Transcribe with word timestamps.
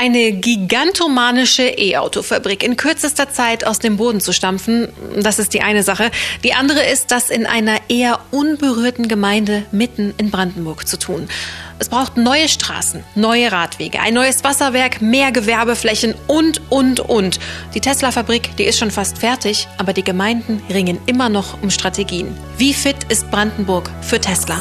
Eine 0.00 0.30
gigantomanische 0.30 1.64
E-Auto-Fabrik 1.64 2.62
in 2.62 2.76
kürzester 2.76 3.32
Zeit 3.32 3.66
aus 3.66 3.80
dem 3.80 3.96
Boden 3.96 4.20
zu 4.20 4.32
stampfen, 4.32 4.86
das 5.20 5.40
ist 5.40 5.54
die 5.54 5.60
eine 5.60 5.82
Sache. 5.82 6.12
Die 6.44 6.54
andere 6.54 6.84
ist, 6.84 7.10
das 7.10 7.30
in 7.30 7.46
einer 7.46 7.78
eher 7.88 8.20
unberührten 8.30 9.08
Gemeinde 9.08 9.64
mitten 9.72 10.14
in 10.16 10.30
Brandenburg 10.30 10.86
zu 10.86 11.00
tun. 11.00 11.26
Es 11.80 11.88
braucht 11.88 12.16
neue 12.16 12.48
Straßen, 12.48 13.02
neue 13.16 13.50
Radwege, 13.50 13.98
ein 13.98 14.14
neues 14.14 14.44
Wasserwerk, 14.44 15.02
mehr 15.02 15.32
Gewerbeflächen 15.32 16.14
und, 16.28 16.60
und, 16.70 17.00
und. 17.00 17.40
Die 17.74 17.80
Tesla-Fabrik, 17.80 18.56
die 18.56 18.64
ist 18.64 18.78
schon 18.78 18.92
fast 18.92 19.18
fertig, 19.18 19.66
aber 19.78 19.94
die 19.94 20.04
Gemeinden 20.04 20.62
ringen 20.72 21.00
immer 21.06 21.28
noch 21.28 21.60
um 21.60 21.70
Strategien. 21.70 22.38
Wie 22.56 22.72
fit 22.72 22.98
ist 23.08 23.28
Brandenburg 23.32 23.90
für 24.02 24.20
Tesla? 24.20 24.60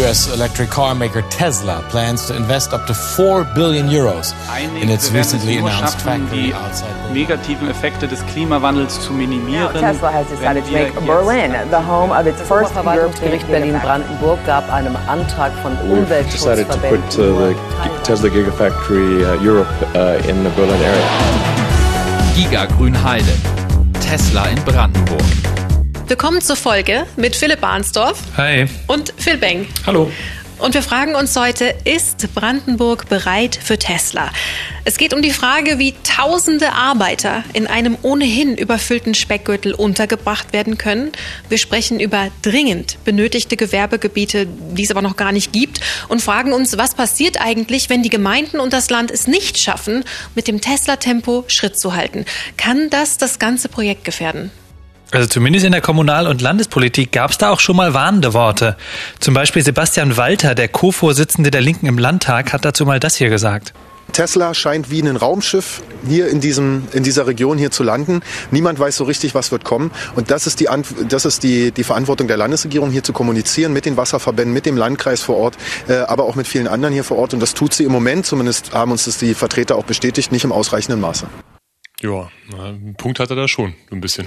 U.S. 0.00 0.32
electric 0.34 0.70
car 0.70 0.94
maker 0.94 1.22
Tesla 1.30 1.84
plans 1.88 2.26
to 2.26 2.34
invest 2.34 2.72
up 2.72 2.86
to 2.86 2.94
4 2.94 3.44
billion 3.54 3.86
euros 3.86 4.34
in 4.82 4.88
its 4.88 5.10
recently 5.12 5.58
announced 5.58 6.00
factory 6.00 6.52
outside 6.52 6.94
die 7.08 7.14
negativen 7.14 7.68
Effekte 7.68 8.08
des 8.08 8.22
Klimawandels 8.24 9.00
zu 9.00 9.12
minimieren. 9.12 9.72
Now, 9.72 9.92
Tesla 9.92 10.10
has 10.10 10.26
decided 10.28 10.64
to 10.64 10.72
make 10.72 10.94
Berlin 11.06 11.52
the 11.70 11.80
home 11.80 12.10
of 12.10 12.26
its 12.26 12.40
first 12.42 12.72
Verwaltungsgericht 12.72 13.46
Berlin-Brandenburg 13.46 14.44
gab 14.46 14.68
einem 14.72 14.96
Antrag 15.06 15.52
von 15.62 15.76
Umweltschutzverbänden 15.88 16.80
put 16.80 17.18
uh, 17.18 17.48
the 17.48 17.54
Tesla 18.02 18.28
Gigafactory 18.28 19.24
uh, 19.24 19.40
Europe 19.40 19.70
uh, 19.94 20.28
in 20.28 20.42
the 20.42 20.50
Berlin 20.56 20.80
area. 20.82 21.06
Giga 22.34 22.66
Grünheide. 22.66 23.34
Tesla 24.00 24.48
in 24.48 24.60
Brandenburg. 24.64 25.53
Willkommen 26.06 26.42
zur 26.42 26.56
Folge 26.56 27.06
mit 27.16 27.34
Philipp 27.34 27.62
Barnsdorf. 27.62 28.18
Hi. 28.36 28.66
Und 28.88 29.14
Phil 29.16 29.38
Beng. 29.38 29.66
Hallo. 29.86 30.12
Und 30.58 30.74
wir 30.74 30.82
fragen 30.82 31.14
uns 31.14 31.34
heute, 31.34 31.74
ist 31.84 32.34
Brandenburg 32.34 33.08
bereit 33.08 33.58
für 33.60 33.78
Tesla? 33.78 34.30
Es 34.84 34.98
geht 34.98 35.14
um 35.14 35.22
die 35.22 35.30
Frage, 35.30 35.78
wie 35.78 35.94
tausende 36.04 36.72
Arbeiter 36.72 37.42
in 37.54 37.66
einem 37.66 37.96
ohnehin 38.02 38.54
überfüllten 38.54 39.14
Speckgürtel 39.14 39.72
untergebracht 39.72 40.52
werden 40.52 40.76
können. 40.76 41.10
Wir 41.48 41.56
sprechen 41.56 42.00
über 42.00 42.28
dringend 42.42 43.02
benötigte 43.06 43.56
Gewerbegebiete, 43.56 44.46
die 44.46 44.84
es 44.84 44.90
aber 44.90 45.02
noch 45.02 45.16
gar 45.16 45.32
nicht 45.32 45.54
gibt, 45.54 45.80
und 46.08 46.20
fragen 46.20 46.52
uns, 46.52 46.76
was 46.76 46.94
passiert 46.94 47.40
eigentlich, 47.40 47.88
wenn 47.88 48.02
die 48.02 48.10
Gemeinden 48.10 48.60
und 48.60 48.74
das 48.74 48.90
Land 48.90 49.10
es 49.10 49.26
nicht 49.26 49.58
schaffen, 49.58 50.04
mit 50.34 50.48
dem 50.48 50.60
Tesla-Tempo 50.60 51.44
Schritt 51.46 51.78
zu 51.78 51.96
halten? 51.96 52.26
Kann 52.58 52.90
das 52.90 53.16
das 53.16 53.38
ganze 53.38 53.70
Projekt 53.70 54.04
gefährden? 54.04 54.50
Also 55.14 55.28
zumindest 55.28 55.64
in 55.64 55.70
der 55.70 55.80
Kommunal- 55.80 56.26
und 56.26 56.42
Landespolitik 56.42 57.12
gab 57.12 57.30
es 57.30 57.38
da 57.38 57.50
auch 57.50 57.60
schon 57.60 57.76
mal 57.76 57.94
warnende 57.94 58.34
Worte. 58.34 58.76
Zum 59.20 59.32
Beispiel 59.32 59.62
Sebastian 59.62 60.16
Walter, 60.16 60.56
der 60.56 60.66
Co-Vorsitzende 60.66 61.52
der 61.52 61.60
Linken 61.60 61.86
im 61.86 61.98
Landtag, 61.98 62.52
hat 62.52 62.64
dazu 62.64 62.84
mal 62.84 62.98
das 62.98 63.14
hier 63.14 63.28
gesagt. 63.28 63.72
Tesla 64.12 64.54
scheint 64.54 64.90
wie 64.90 65.00
ein 65.00 65.14
Raumschiff 65.14 65.82
hier 66.08 66.28
in, 66.28 66.40
diesem, 66.40 66.88
in 66.92 67.04
dieser 67.04 67.28
Region 67.28 67.58
hier 67.58 67.70
zu 67.70 67.84
landen. 67.84 68.22
Niemand 68.50 68.80
weiß 68.80 68.96
so 68.96 69.04
richtig, 69.04 69.36
was 69.36 69.52
wird 69.52 69.62
kommen. 69.62 69.92
Und 70.16 70.32
das 70.32 70.48
ist, 70.48 70.58
die, 70.58 70.68
das 71.08 71.24
ist 71.24 71.44
die, 71.44 71.70
die 71.70 71.84
Verantwortung 71.84 72.26
der 72.26 72.36
Landesregierung, 72.36 72.90
hier 72.90 73.04
zu 73.04 73.12
kommunizieren 73.12 73.72
mit 73.72 73.86
den 73.86 73.96
Wasserverbänden, 73.96 74.52
mit 74.52 74.66
dem 74.66 74.76
Landkreis 74.76 75.22
vor 75.22 75.36
Ort, 75.36 75.56
äh, 75.88 75.94
aber 75.94 76.24
auch 76.24 76.34
mit 76.34 76.48
vielen 76.48 76.66
anderen 76.66 76.92
hier 76.92 77.04
vor 77.04 77.18
Ort. 77.18 77.34
Und 77.34 77.40
das 77.40 77.54
tut 77.54 77.72
sie 77.72 77.84
im 77.84 77.92
Moment, 77.92 78.26
zumindest 78.26 78.72
haben 78.72 78.90
uns 78.90 79.04
das 79.04 79.18
die 79.18 79.34
Vertreter 79.34 79.76
auch 79.76 79.84
bestätigt, 79.84 80.32
nicht 80.32 80.42
im 80.42 80.50
ausreichenden 80.50 81.00
Maße. 81.00 81.28
Ja, 82.00 82.28
einen 82.58 82.96
Punkt 82.96 83.20
hat 83.20 83.30
er 83.30 83.36
da 83.36 83.46
schon, 83.46 83.74
ein 83.92 84.00
bisschen. 84.00 84.26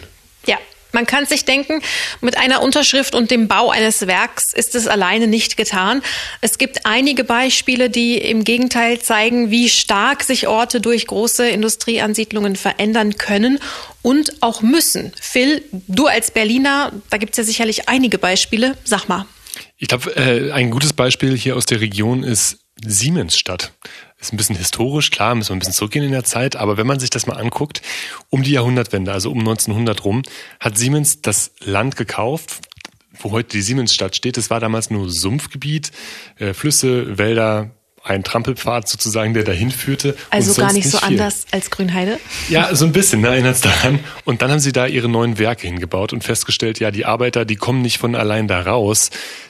Man 0.91 1.05
kann 1.05 1.25
sich 1.25 1.45
denken, 1.45 1.81
mit 2.21 2.38
einer 2.38 2.61
Unterschrift 2.61 3.16
und 3.16 3.31
dem 3.31 3.47
Bau 3.47 3.69
eines 3.69 4.07
Werks 4.07 4.53
ist 4.53 4.75
es 4.75 4.88
alleine 4.88 5.27
nicht 5.27 5.57
getan. 5.57 6.02
Es 6.41 6.57
gibt 6.57 6.85
einige 6.85 7.23
Beispiele, 7.23 7.89
die 7.89 8.17
im 8.17 8.43
Gegenteil 8.43 8.99
zeigen, 8.99 9.52
wie 9.52 9.69
stark 9.69 10.23
sich 10.23 10.47
Orte 10.47 10.81
durch 10.81 11.08
große 11.08 11.47
Industrieansiedlungen 11.47 12.55
verändern 12.55 13.17
können 13.17 13.59
und 14.02 14.41
auch 14.41 14.61
müssen. 14.61 15.13
Phil, 15.19 15.64
du 15.71 16.08
als 16.08 16.31
Berliner, 16.31 16.92
da 17.09 17.17
gibt 17.17 17.33
es 17.33 17.37
ja 17.37 17.43
sicherlich 17.43 17.89
einige 17.89 18.17
Beispiele. 18.17 18.77
Sag 18.83 19.08
mal. 19.08 19.25
Ich 19.77 19.87
glaube, 19.87 20.15
äh, 20.15 20.52
ein 20.52 20.71
gutes 20.71 20.93
Beispiel 20.93 21.37
hier 21.37 21.55
aus 21.55 21.65
der 21.65 21.81
Region 21.81 22.23
ist 22.23 22.59
Siemensstadt. 22.83 23.73
Ist 24.20 24.33
ein 24.33 24.38
bisschen 24.38 24.55
historisch, 24.55 25.11
klar, 25.11 25.36
müssen 25.36 25.50
wir 25.50 25.55
ein 25.55 25.60
bisschen 25.60 25.73
zurückgehen 25.73 26.05
in 26.05 26.11
der 26.11 26.23
Zeit, 26.23 26.55
aber 26.55 26.78
wenn 26.78 26.88
man 26.88 27.00
sich 27.00 27.11
das 27.11 27.28
mal 27.28 27.38
anguckt, 27.38 27.83
um 28.30 28.42
die 28.42 28.52
Jahrhundertwende, 28.52 29.11
also 29.11 29.32
um 29.32 29.39
1900 29.39 30.04
rum, 30.04 30.23
hat 30.60 30.78
Siemens 30.78 31.22
das 31.22 31.52
Land 31.64 31.95
gekauft, 31.95 32.61
wo 33.20 33.32
heute 33.32 33.50
die 33.50 33.61
Siemensstadt 33.61 34.16
steht. 34.16 34.38
Das 34.38 34.50
war 34.50 34.60
damals 34.60 34.89
nur 34.89 35.10
Sumpfgebiet, 35.10 35.92
äh, 36.38 36.54
Flüsse, 36.54 37.17
Wälder, 37.17 37.77
ein 38.09 38.23
Trampelpfad 38.23 38.87
sozusagen, 38.87 39.33
der 39.33 39.43
dahin 39.43 39.71
führte. 39.71 40.15
Also 40.29 40.53
gar 40.53 40.67
nicht, 40.67 40.85
nicht 40.85 40.89
so 40.89 40.97
viel. 40.97 41.19
anders 41.19 41.45
als 41.51 41.69
Grünheide? 41.69 42.19
Ja, 42.49 42.73
so 42.75 42.85
ein 42.85 42.91
bisschen, 42.91 43.21
ne, 43.21 43.29
erinnert 43.29 43.55
es 43.55 43.61
daran. 43.61 43.99
Und 44.25 44.41
dann 44.41 44.51
haben 44.51 44.59
sie 44.59 44.71
da 44.71 44.87
ihre 44.87 45.09
neuen 45.09 45.37
Werke 45.39 45.67
hingebaut 45.67 46.13
und 46.13 46.23
festgestellt, 46.23 46.79
ja, 46.79 46.91
die 46.91 47.05
Arbeiter, 47.05 47.45
die 47.45 47.55
kommen 47.55 47.81
nicht 47.81 47.97
von 47.97 48.15
allein 48.15 48.47
da 48.47 48.61
raus. 48.61 49.09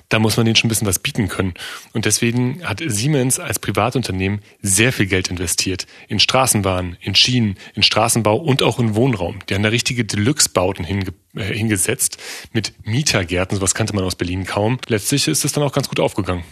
Da 0.09 0.19
muss 0.19 0.37
man 0.37 0.45
denen 0.45 0.55
schon 0.55 0.67
ein 0.67 0.69
bisschen 0.69 0.87
was 0.87 0.99
bieten 0.99 1.27
können. 1.27 1.53
Und 1.91 2.05
deswegen 2.05 2.63
hat 2.63 2.81
Siemens 2.85 3.39
als 3.39 3.59
Privatunternehmen 3.59 4.41
sehr 4.61 4.93
viel 4.93 5.05
Geld 5.05 5.29
investiert. 5.29 5.85
In 6.07 6.19
Straßenbahnen, 6.19 6.95
in 7.01 7.13
Schienen, 7.13 7.57
in 7.75 7.83
Straßenbau 7.83 8.37
und 8.37 8.63
auch 8.63 8.79
in 8.79 8.95
Wohnraum. 8.95 9.39
Die 9.49 9.53
haben 9.53 9.63
da 9.63 9.69
richtige 9.69 10.05
Deluxe-Bauten 10.05 10.85
hinge 10.85 11.13
äh, 11.35 11.43
hingesetzt 11.43 12.17
mit 12.53 12.73
Mietergärten. 12.85 13.57
Sowas 13.57 13.75
kannte 13.75 13.93
man 13.93 14.05
aus 14.05 14.15
Berlin 14.15 14.45
kaum. 14.45 14.79
Letztlich 14.87 15.27
ist 15.27 15.43
es 15.43 15.51
dann 15.51 15.63
auch 15.63 15.73
ganz 15.73 15.89
gut 15.89 15.99
aufgegangen. 15.99 16.43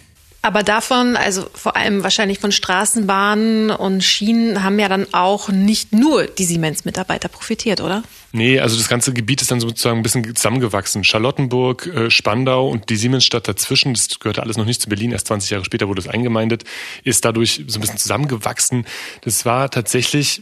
Aber 0.45 0.61
davon, 0.61 1.15
also 1.15 1.47
vor 1.55 1.75
allem 1.75 2.03
wahrscheinlich 2.03 2.37
von 2.37 2.51
Straßenbahnen 2.51 3.71
und 3.71 4.03
Schienen, 4.03 4.61
haben 4.61 4.77
ja 4.77 4.87
dann 4.87 5.07
auch 5.11 5.49
nicht 5.49 5.91
nur 5.91 6.25
die 6.27 6.45
Siemens-Mitarbeiter 6.45 7.29
profitiert, 7.29 7.81
oder? 7.81 8.03
Nee, 8.35 8.59
also 8.59 8.75
das 8.75 8.89
ganze 8.89 9.13
Gebiet 9.13 9.41
ist 9.41 9.49
dann 9.49 9.61
sozusagen 9.61 9.95
ein 9.95 10.03
bisschen 10.03 10.35
zusammengewachsen. 10.35 11.05
Charlottenburg, 11.05 11.87
äh, 11.87 12.11
Spandau 12.11 12.67
und 12.67 12.89
die 12.89 12.97
Siemensstadt 12.97 13.47
dazwischen, 13.47 13.93
das 13.93 14.19
gehörte 14.19 14.43
alles 14.43 14.57
noch 14.57 14.65
nicht 14.65 14.81
zu 14.81 14.89
Berlin, 14.89 15.13
erst 15.13 15.27
20 15.27 15.51
Jahre 15.51 15.63
später 15.63 15.87
wurde 15.87 16.01
es 16.01 16.09
eingemeindet, 16.09 16.65
ist 17.05 17.23
dadurch 17.23 17.63
so 17.65 17.77
ein 17.77 17.81
bisschen 17.81 17.97
zusammengewachsen. 17.97 18.85
Das 19.21 19.45
war 19.45 19.71
tatsächlich 19.71 20.41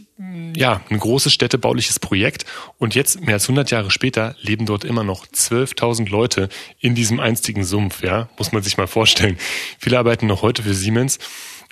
ja, 0.56 0.80
ein 0.90 0.98
großes 0.98 1.32
städtebauliches 1.32 2.00
Projekt. 2.00 2.46
Und 2.78 2.96
jetzt, 2.96 3.20
mehr 3.20 3.34
als 3.34 3.44
100 3.44 3.70
Jahre 3.70 3.92
später, 3.92 4.34
leben 4.40 4.66
dort 4.66 4.82
immer 4.82 5.04
noch 5.04 5.26
12.000 5.28 6.08
Leute 6.08 6.48
in 6.80 6.96
diesem 6.96 7.20
einstigen 7.20 7.62
Sumpf, 7.62 8.02
ja, 8.02 8.28
muss 8.38 8.50
man 8.50 8.64
sich 8.64 8.76
mal 8.76 8.88
vorstellen. 8.88 9.38
Viele 9.78 10.00
arbeiten 10.00 10.26
noch 10.26 10.42
heute 10.42 10.64
für 10.64 10.74
Siemens. 10.74 11.20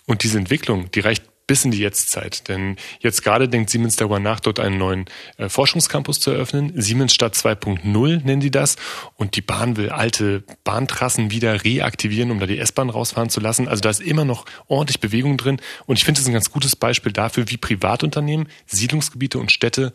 Und 0.06 0.22
diese 0.22 0.38
Entwicklung, 0.38 0.88
die 0.92 1.00
reicht 1.00 1.31
bis 1.52 1.66
in 1.66 1.70
die 1.70 1.80
Jetztzeit. 1.80 2.48
Denn 2.48 2.76
jetzt 3.00 3.22
gerade 3.22 3.46
denkt 3.46 3.68
Siemens 3.68 3.96
darüber 3.96 4.18
nach, 4.18 4.40
dort 4.40 4.58
einen 4.58 4.78
neuen 4.78 5.04
äh, 5.36 5.50
Forschungscampus 5.50 6.18
zu 6.18 6.30
eröffnen. 6.30 6.72
Siemens 6.76 7.12
Stadt 7.12 7.34
2.0 7.34 8.24
nennen 8.24 8.40
die 8.40 8.50
das. 8.50 8.76
Und 9.16 9.36
die 9.36 9.42
Bahn 9.42 9.76
will 9.76 9.90
alte 9.90 10.44
Bahntrassen 10.64 11.30
wieder 11.30 11.62
reaktivieren, 11.62 12.30
um 12.30 12.40
da 12.40 12.46
die 12.46 12.58
S-Bahn 12.58 12.88
rausfahren 12.88 13.28
zu 13.28 13.40
lassen. 13.40 13.68
Also 13.68 13.82
da 13.82 13.90
ist 13.90 14.00
immer 14.00 14.24
noch 14.24 14.46
ordentlich 14.66 15.00
Bewegung 15.00 15.36
drin. 15.36 15.60
Und 15.84 15.98
ich 15.98 16.06
finde, 16.06 16.22
das 16.22 16.26
ein 16.26 16.32
ganz 16.32 16.50
gutes 16.50 16.74
Beispiel 16.74 17.12
dafür, 17.12 17.50
wie 17.50 17.58
Privatunternehmen 17.58 18.48
Siedlungsgebiete 18.64 19.38
und 19.38 19.52
Städte 19.52 19.92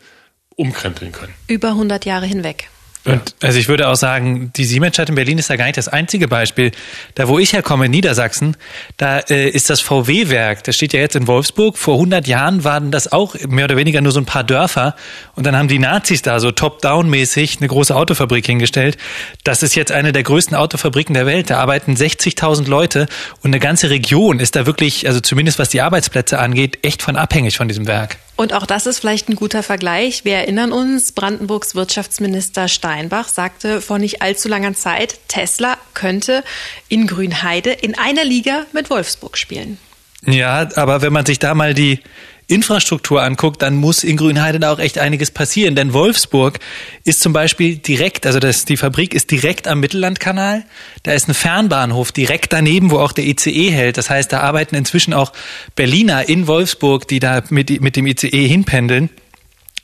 umkrempeln 0.54 1.10
können. 1.10 1.34
Über 1.48 1.70
100 1.70 2.04
Jahre 2.04 2.26
hinweg. 2.26 2.70
Und 3.08 3.34
also 3.42 3.58
ich 3.58 3.68
würde 3.68 3.88
auch 3.88 3.96
sagen, 3.96 4.52
die 4.56 4.64
Siemensstadt 4.64 5.08
in 5.08 5.14
Berlin 5.14 5.38
ist 5.38 5.50
da 5.50 5.56
gar 5.56 5.64
nicht 5.64 5.78
das 5.78 5.88
einzige 5.88 6.28
Beispiel. 6.28 6.72
Da, 7.14 7.28
wo 7.28 7.38
ich 7.38 7.52
herkomme, 7.52 7.86
in 7.86 7.90
Niedersachsen, 7.90 8.56
da 8.96 9.18
äh, 9.18 9.48
ist 9.48 9.70
das 9.70 9.80
VW-Werk. 9.80 10.64
Das 10.64 10.76
steht 10.76 10.92
ja 10.92 11.00
jetzt 11.00 11.16
in 11.16 11.26
Wolfsburg. 11.26 11.78
Vor 11.78 11.94
100 11.94 12.26
Jahren 12.26 12.64
waren 12.64 12.90
das 12.90 13.10
auch 13.10 13.34
mehr 13.48 13.64
oder 13.64 13.76
weniger 13.76 14.00
nur 14.00 14.12
so 14.12 14.20
ein 14.20 14.26
paar 14.26 14.44
Dörfer. 14.44 14.94
Und 15.34 15.46
dann 15.46 15.56
haben 15.56 15.68
die 15.68 15.78
Nazis 15.78 16.22
da 16.22 16.38
so 16.40 16.50
top-down-mäßig 16.50 17.58
eine 17.58 17.68
große 17.68 17.94
Autofabrik 17.94 18.46
hingestellt. 18.46 18.98
Das 19.44 19.62
ist 19.62 19.74
jetzt 19.74 19.92
eine 19.92 20.12
der 20.12 20.22
größten 20.22 20.56
Autofabriken 20.56 21.14
der 21.14 21.26
Welt. 21.26 21.50
Da 21.50 21.58
arbeiten 21.58 21.94
60.000 21.94 22.68
Leute 22.68 23.06
und 23.42 23.50
eine 23.50 23.60
ganze 23.60 23.90
Region 23.90 24.40
ist 24.40 24.56
da 24.56 24.66
wirklich, 24.66 25.06
also 25.06 25.20
zumindest 25.20 25.58
was 25.58 25.70
die 25.70 25.80
Arbeitsplätze 25.80 26.38
angeht, 26.38 26.78
echt 26.82 27.02
von 27.02 27.16
abhängig 27.16 27.56
von 27.56 27.68
diesem 27.68 27.86
Werk. 27.86 28.18
Und 28.38 28.52
auch 28.52 28.66
das 28.66 28.86
ist 28.86 29.00
vielleicht 29.00 29.28
ein 29.28 29.34
guter 29.34 29.64
Vergleich. 29.64 30.24
Wir 30.24 30.36
erinnern 30.36 30.70
uns, 30.70 31.10
Brandenburgs 31.10 31.74
Wirtschaftsminister 31.74 32.68
Steinbach 32.68 33.26
sagte 33.26 33.80
vor 33.80 33.98
nicht 33.98 34.22
allzu 34.22 34.48
langer 34.48 34.74
Zeit, 34.74 35.18
Tesla 35.26 35.76
könnte 35.92 36.44
in 36.88 37.08
Grünheide 37.08 37.72
in 37.72 37.98
einer 37.98 38.22
Liga 38.22 38.64
mit 38.72 38.90
Wolfsburg 38.90 39.36
spielen. 39.36 39.76
Ja, 40.24 40.68
aber 40.76 41.02
wenn 41.02 41.12
man 41.12 41.26
sich 41.26 41.40
da 41.40 41.52
mal 41.56 41.74
die 41.74 41.98
Infrastruktur 42.48 43.22
anguckt, 43.22 43.60
dann 43.60 43.76
muss 43.76 44.02
in 44.02 44.16
Grünheide 44.16 44.58
da 44.58 44.72
auch 44.72 44.78
echt 44.78 44.98
einiges 44.98 45.30
passieren. 45.30 45.74
Denn 45.76 45.92
Wolfsburg 45.92 46.58
ist 47.04 47.20
zum 47.20 47.34
Beispiel 47.34 47.76
direkt, 47.76 48.26
also 48.26 48.40
das, 48.40 48.64
die 48.64 48.78
Fabrik 48.78 49.14
ist 49.14 49.30
direkt 49.30 49.68
am 49.68 49.80
Mittellandkanal. 49.80 50.64
Da 51.02 51.12
ist 51.12 51.28
ein 51.28 51.34
Fernbahnhof 51.34 52.10
direkt 52.10 52.54
daneben, 52.54 52.90
wo 52.90 52.98
auch 52.98 53.12
der 53.12 53.26
ICE 53.26 53.70
hält. 53.70 53.98
Das 53.98 54.08
heißt, 54.08 54.32
da 54.32 54.40
arbeiten 54.40 54.74
inzwischen 54.76 55.12
auch 55.12 55.34
Berliner 55.76 56.26
in 56.26 56.46
Wolfsburg, 56.46 57.06
die 57.06 57.20
da 57.20 57.42
mit, 57.50 57.82
mit 57.82 57.96
dem 57.96 58.06
ICE 58.06 58.48
hinpendeln. 58.48 59.10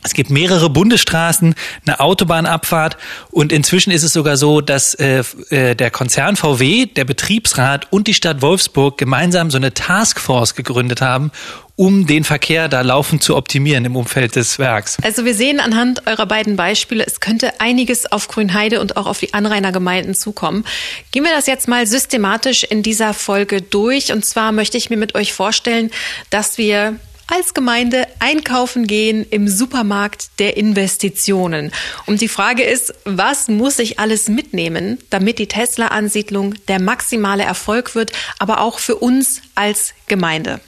Es 0.05 0.13
gibt 0.13 0.29
mehrere 0.29 0.69
Bundesstraßen, 0.69 1.55
eine 1.87 2.01
Autobahnabfahrt 2.01 2.99
und 3.31 3.53
inzwischen 3.53 3.91
ist 3.91 4.03
es 4.03 4.13
sogar 4.13 4.37
so, 4.37 4.61
dass 4.61 4.93
äh, 4.95 5.25
äh, 5.49 5.75
der 5.75 5.91
Konzern 5.91 6.37
VW, 6.37 6.85
der 6.85 7.07
Betriebsrat 7.07 7.91
und 7.91 8.07
die 8.07 8.15
Stadt 8.15 8.43
Wolfsburg 8.43 8.99
gemeinsam 8.99 9.51
so 9.51 9.57
eine 9.57 9.73
Taskforce 9.73 10.55
gegründet 10.55 11.01
haben, 11.01 11.33
um 11.77 12.07
den 12.07 12.23
Verkehr 12.23 12.69
da 12.69 12.83
laufend 12.83 13.23
zu 13.23 13.35
optimieren 13.35 13.87
im 13.87 13.97
Umfeld 13.97 14.37
des 14.37 14.59
Werks. 14.59 14.99
Also 15.03 15.25
wir 15.25 15.35
sehen 15.35 15.59
anhand 15.59 16.07
eurer 16.07 16.27
beiden 16.27 16.57
Beispiele, 16.57 17.05
es 17.07 17.21
könnte 17.21 17.61
einiges 17.61 18.11
auf 18.13 18.29
Grünheide 18.29 18.81
und 18.81 18.99
auch 18.99 19.07
auf 19.07 19.19
die 19.19 19.33
Anrainergemeinden 19.33 20.15
zukommen. 20.15 20.65
Gehen 21.13 21.25
wir 21.25 21.33
das 21.33 21.47
jetzt 21.47 21.67
mal 21.67 21.87
systematisch 21.87 22.63
in 22.63 22.83
dieser 22.83 23.15
Folge 23.15 23.63
durch. 23.63 24.13
Und 24.13 24.25
zwar 24.25 24.53
möchte 24.53 24.77
ich 24.77 24.91
mir 24.91 24.99
mit 24.99 25.15
euch 25.15 25.33
vorstellen, 25.33 25.91
dass 26.29 26.59
wir 26.59 26.97
als 27.27 27.55
Gemeinde 27.55 28.07
einkaufen 28.19 28.87
gehen 28.87 29.27
im 29.29 29.49
Supermarkt 29.49 30.39
der 30.39 30.57
Investitionen. 30.57 31.73
Und 32.07 32.21
die 32.21 32.29
Frage 32.29 32.63
ist, 32.63 32.95
was 33.05 33.49
muss 33.49 33.79
ich 33.79 33.99
alles 33.99 34.29
mitnehmen, 34.29 34.99
damit 35.11 35.39
die 35.39 35.49
Tesla-Ansiedlung 35.49 36.55
der 36.69 36.81
maximale 36.81 37.45
Erfolg 37.45 37.95
wird, 37.95 38.13
aber 38.39 38.61
auch 38.61 38.79
für 38.79 38.97
uns 38.97 39.41
als 39.55 39.95
Gemeinde? 40.07 40.61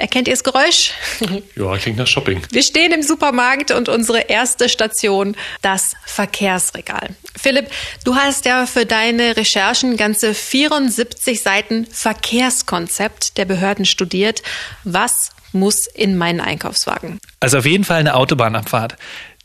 Erkennt 0.00 0.28
ihr 0.28 0.34
das 0.34 0.44
Geräusch? 0.44 0.92
Ja, 1.56 1.76
klingt 1.76 1.98
nach 1.98 2.06
Shopping. 2.06 2.40
Wir 2.50 2.62
stehen 2.62 2.92
im 2.92 3.02
Supermarkt 3.02 3.70
und 3.70 3.88
unsere 3.88 4.20
erste 4.20 4.68
Station, 4.68 5.36
das 5.60 5.94
Verkehrsregal. 6.06 7.10
Philipp, 7.36 7.70
du 8.04 8.14
hast 8.14 8.46
ja 8.46 8.66
für 8.66 8.86
deine 8.86 9.36
Recherchen 9.36 9.96
ganze 9.96 10.32
74 10.32 11.42
Seiten 11.42 11.86
Verkehrskonzept 11.86 13.36
der 13.36 13.44
Behörden 13.44 13.84
studiert. 13.84 14.42
Was 14.84 15.30
muss 15.52 15.86
in 15.86 16.16
meinen 16.16 16.40
Einkaufswagen? 16.40 17.18
Also 17.40 17.58
auf 17.58 17.66
jeden 17.66 17.84
Fall 17.84 18.00
eine 18.00 18.14
Autobahnabfahrt. 18.14 18.96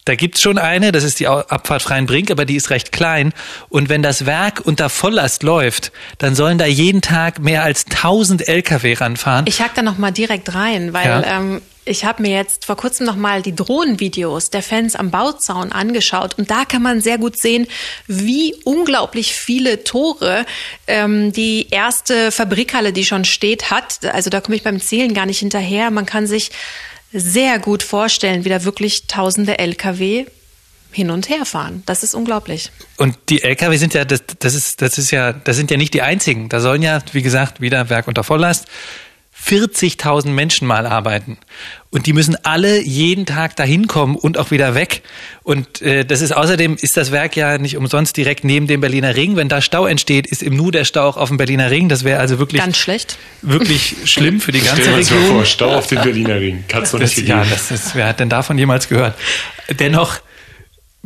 Da 0.06 0.14
gibt's 0.14 0.40
schon 0.40 0.60
eine, 0.60 0.92
das 0.92 1.04
ist 1.04 1.20
die 1.20 1.28
Abfahrt 1.28 1.82
Freienbrink, 1.82 2.30
aber 2.30 2.46
die 2.46 2.56
ist 2.56 2.70
recht 2.70 2.92
klein. 2.92 3.34
Und 3.70 3.90
wenn 3.90 4.04
das 4.04 4.28
Werk 4.28 4.62
unter 4.64 4.90
Volllast 4.90 5.42
läuft, 5.42 5.92
dann 6.20 6.36
sollen 6.36 6.60
da 6.60 6.68
jeden 6.68 7.02
Tag 7.02 7.40
mehr 7.40 7.64
als 7.64 7.86
1000 7.88 8.48
Lkw 8.48 8.94
ranfahren. 8.94 9.46
Ich 9.48 9.62
hack 9.62 9.74
da 9.74 9.82
noch 9.82 9.98
mal 9.98 10.12
direkt 10.12 10.54
rein, 10.54 10.94
weil 10.94 11.08
ja. 11.08 11.40
ähm, 11.40 11.62
ich 11.86 12.06
habe 12.06 12.22
mir 12.22 12.32
jetzt 12.32 12.66
vor 12.66 12.76
kurzem 12.76 13.08
noch 13.08 13.16
mal 13.16 13.42
die 13.42 13.56
Drohnenvideos 13.56 14.52
der 14.52 14.62
Fans 14.62 14.96
am 14.96 15.10
Bauzaun 15.12 15.72
angeschaut 15.72 16.36
und 16.38 16.52
da 16.52 16.66
kann 16.66 16.82
man 16.82 17.02
sehr 17.02 17.18
gut 17.18 17.40
sehen, 17.40 17.68
wie 18.08 18.56
unglaublich 18.64 19.34
viele 19.34 19.84
Tore 19.84 20.46
ähm, 20.88 21.32
die 21.32 21.68
erste 21.70 22.32
Fabrikhalle, 22.32 22.92
die 22.94 23.06
schon 23.06 23.26
steht, 23.26 23.72
hat. 23.72 24.06
Also 24.06 24.30
da 24.30 24.42
komme 24.42 24.56
ich 24.56 24.64
beim 24.64 24.80
Zählen 24.80 25.14
gar 25.14 25.26
nicht 25.26 25.40
hinterher. 25.40 25.90
Man 25.90 26.06
kann 26.06 26.28
sich 26.28 26.52
sehr 27.16 27.60
gut 27.60 27.84
vorstellen, 27.84 28.46
wie 28.46 28.50
da 28.50 28.64
wirklich 28.64 29.08
tausende 29.08 29.58
Lkw 29.58 30.26
hin 30.92 31.10
und 31.10 31.30
her 31.30 31.46
fahren. 31.46 31.84
Das 31.86 32.04
ist 32.04 32.14
unglaublich. 32.14 32.72
Und 32.98 33.18
die 33.30 33.42
Lkw 33.42 33.76
sind 33.78 33.94
ja, 33.94 34.06
das, 34.06 34.24
das 34.40 34.54
ist, 34.54 34.82
das 34.82 34.98
ist 34.98 35.12
ja, 35.12 35.34
das 35.34 35.58
sind 35.58 35.72
ja 35.72 35.78
nicht 35.78 35.94
die 35.94 36.02
einzigen. 36.02 36.50
Da 36.50 36.60
sollen 36.60 36.82
ja, 36.82 37.02
wie 37.12 37.22
gesagt, 37.22 37.62
wieder 37.62 37.90
Werk 37.90 38.08
unter 38.08 38.24
Volllast 38.24 38.68
40.000 39.46 40.30
Menschen 40.30 40.68
mal 40.68 40.86
arbeiten. 40.86 41.38
Und 41.92 42.08
die 42.08 42.14
müssen 42.14 42.36
alle 42.44 42.82
jeden 42.82 43.26
Tag 43.26 43.56
dahin 43.56 43.88
kommen 43.88 44.16
und 44.16 44.38
auch 44.38 44.52
wieder 44.52 44.76
weg. 44.76 45.02
Und 45.44 45.82
äh, 45.82 46.04
das 46.04 46.22
ist 46.22 46.36
außerdem 46.36 46.76
ist 46.82 46.98
das 46.98 47.12
Werk 47.12 47.36
ja 47.36 47.58
nicht 47.58 47.78
umsonst 47.78 48.18
direkt 48.18 48.44
neben 48.44 48.68
dem 48.68 48.82
Berliner 48.82 49.16
Ring. 49.16 49.36
Wenn 49.36 49.48
da 49.48 49.62
Stau 49.62 49.86
entsteht, 49.86 50.28
ist 50.28 50.44
im 50.44 50.56
Nu 50.56 50.72
der 50.72 50.84
Stau 50.84 51.08
auch 51.08 51.18
auf 51.18 51.30
dem 51.30 51.38
Berliner 51.38 51.70
Ring. 51.70 51.88
Das 51.88 52.04
wäre 52.04 52.20
also 52.20 52.40
wirklich 52.40 52.62
ganz 52.62 52.78
schlecht, 52.78 53.18
wirklich 53.42 53.96
schlimm 54.06 54.42
für 54.42 54.52
die 54.52 54.62
ganze 54.62 54.82
Stell 54.82 54.96
Region. 54.96 55.22
Mal 55.22 55.28
vor, 55.28 55.46
Stau 55.46 55.76
auf 55.76 55.88
dem 55.88 56.02
Berliner 56.02 56.40
Ring. 56.40 56.66
Kannst 56.68 56.94
du 56.94 56.98
nicht 56.98 57.18
Ja, 57.20 57.46
das 57.46 57.72
ist, 57.72 57.96
wer 57.96 58.08
hat 58.08 58.20
denn 58.20 58.30
davon 58.30 58.58
jemals 58.58 58.90
gehört? 58.90 59.16
Dennoch 59.80 60.20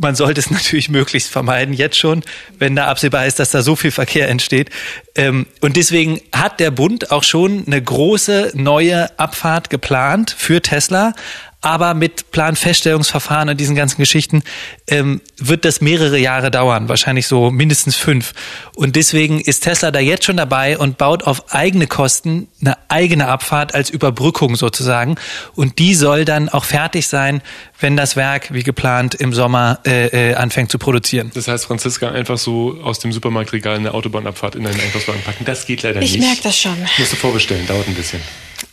man 0.00 0.14
sollte 0.14 0.40
es 0.40 0.50
natürlich 0.50 0.88
möglichst 0.88 1.30
vermeiden, 1.30 1.74
jetzt 1.74 1.98
schon, 1.98 2.22
wenn 2.58 2.76
da 2.76 2.86
absehbar 2.86 3.26
ist, 3.26 3.38
dass 3.38 3.50
da 3.50 3.62
so 3.62 3.76
viel 3.76 3.90
Verkehr 3.90 4.28
entsteht. 4.28 4.70
Ähm, 5.14 5.46
und 5.60 5.76
deswegen 5.76 6.20
hat 6.32 6.60
der 6.60 6.70
Bund 6.70 7.10
auch 7.10 7.24
schon 7.24 7.64
eine 7.66 7.80
große 7.80 8.52
neue 8.54 9.18
Abfahrt 9.18 9.70
geplant 9.70 10.34
für 10.36 10.62
Tesla. 10.62 11.14
Aber 11.62 11.94
mit 11.94 12.30
Planfeststellungsverfahren 12.30 13.50
und 13.50 13.60
diesen 13.60 13.76
ganzen 13.76 13.98
Geschichten 13.98 14.42
ähm, 14.86 15.20
wird 15.36 15.64
das 15.64 15.80
mehrere 15.80 16.18
Jahre 16.18 16.50
dauern, 16.50 16.88
wahrscheinlich 16.88 17.26
so 17.26 17.50
mindestens 17.50 17.96
fünf. 17.96 18.32
Und 18.74 18.96
deswegen 18.96 19.40
ist 19.40 19.64
Tesla 19.64 19.90
da 19.90 20.00
jetzt 20.00 20.24
schon 20.24 20.38
dabei 20.38 20.78
und 20.78 20.96
baut 20.96 21.24
auf 21.24 21.52
eigene 21.52 21.86
Kosten 21.86 22.48
eine 22.60 22.78
eigene 22.88 23.28
Abfahrt 23.28 23.74
als 23.74 23.90
Überbrückung 23.90 24.56
sozusagen. 24.56 25.16
Und 25.54 25.78
die 25.78 25.94
soll 25.94 26.24
dann 26.24 26.48
auch 26.48 26.64
fertig 26.64 27.08
sein, 27.08 27.42
wenn 27.78 27.96
das 27.96 28.16
Werk 28.16 28.52
wie 28.54 28.62
geplant 28.62 29.14
im 29.14 29.34
Sommer 29.34 29.80
äh, 29.86 30.30
äh, 30.30 30.34
anfängt 30.34 30.70
zu 30.70 30.78
produzieren. 30.78 31.30
Das 31.34 31.48
heißt, 31.48 31.66
Franziska, 31.66 32.10
einfach 32.10 32.38
so 32.38 32.78
aus 32.82 33.00
dem 33.00 33.12
Supermarktregal 33.12 33.76
eine 33.76 33.92
Autobahnabfahrt 33.92 34.54
in 34.54 34.64
deinen 34.64 34.80
Einkaufswagen 34.80 35.22
packen, 35.22 35.44
das 35.44 35.66
geht 35.66 35.82
leider 35.82 36.00
ich 36.00 36.12
nicht. 36.12 36.22
Ich 36.22 36.26
merke 36.26 36.42
das 36.42 36.58
schon. 36.58 36.76
Musst 36.98 37.12
du 37.12 37.16
vorbestellen, 37.16 37.66
dauert 37.66 37.86
ein 37.86 37.94
bisschen. 37.94 38.20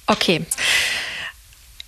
Okay. 0.05 0.41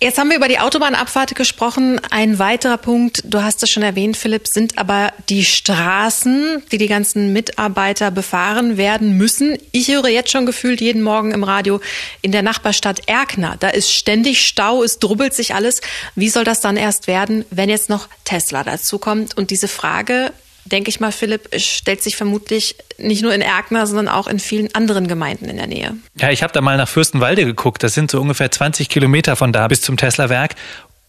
Jetzt 0.02 0.16
haben 0.16 0.30
wir 0.30 0.38
über 0.38 0.48
die 0.48 0.58
Autobahnabfahrt 0.58 1.34
gesprochen. 1.34 2.00
Ein 2.10 2.38
weiterer 2.38 2.78
Punkt, 2.78 3.22
du 3.26 3.42
hast 3.42 3.62
es 3.62 3.68
schon 3.68 3.82
erwähnt, 3.82 4.16
Philipp, 4.16 4.48
sind 4.48 4.78
aber 4.78 5.12
die 5.28 5.44
Straßen, 5.44 6.62
die 6.72 6.78
die 6.78 6.86
ganzen 6.86 7.34
Mitarbeiter 7.34 8.10
befahren 8.10 8.78
werden 8.78 9.18
müssen. 9.18 9.58
Ich 9.72 9.88
höre 9.88 10.08
jetzt 10.08 10.30
schon 10.30 10.46
gefühlt 10.46 10.80
jeden 10.80 11.02
Morgen 11.02 11.32
im 11.32 11.44
Radio 11.44 11.82
in 12.22 12.32
der 12.32 12.40
Nachbarstadt 12.40 13.08
Erkner. 13.08 13.56
Da 13.60 13.68
ist 13.68 13.92
ständig 13.92 14.46
Stau, 14.46 14.82
es 14.82 15.00
drubbelt 15.00 15.34
sich 15.34 15.54
alles. 15.54 15.82
Wie 16.14 16.30
soll 16.30 16.44
das 16.44 16.60
dann 16.60 16.78
erst 16.78 17.06
werden, 17.06 17.44
wenn 17.50 17.68
jetzt 17.68 17.90
noch 17.90 18.08
Tesla 18.24 18.64
dazu 18.64 18.98
kommt? 18.98 19.36
Und 19.36 19.50
diese 19.50 19.68
Frage 19.68 20.32
denke 20.64 20.90
ich 20.90 21.00
mal, 21.00 21.12
Philipp, 21.12 21.48
stellt 21.56 22.02
sich 22.02 22.16
vermutlich 22.16 22.76
nicht 22.98 23.22
nur 23.22 23.34
in 23.34 23.40
Erkner, 23.40 23.86
sondern 23.86 24.08
auch 24.08 24.26
in 24.26 24.38
vielen 24.38 24.74
anderen 24.74 25.08
Gemeinden 25.08 25.46
in 25.46 25.56
der 25.56 25.66
Nähe. 25.66 25.96
Ja, 26.18 26.30
ich 26.30 26.42
habe 26.42 26.52
da 26.52 26.60
mal 26.60 26.76
nach 26.76 26.88
Fürstenwalde 26.88 27.44
geguckt. 27.44 27.82
Das 27.82 27.94
sind 27.94 28.10
so 28.10 28.20
ungefähr 28.20 28.50
20 28.50 28.88
Kilometer 28.88 29.36
von 29.36 29.52
da 29.52 29.68
bis 29.68 29.80
zum 29.80 29.96
Tesla-Werk. 29.96 30.54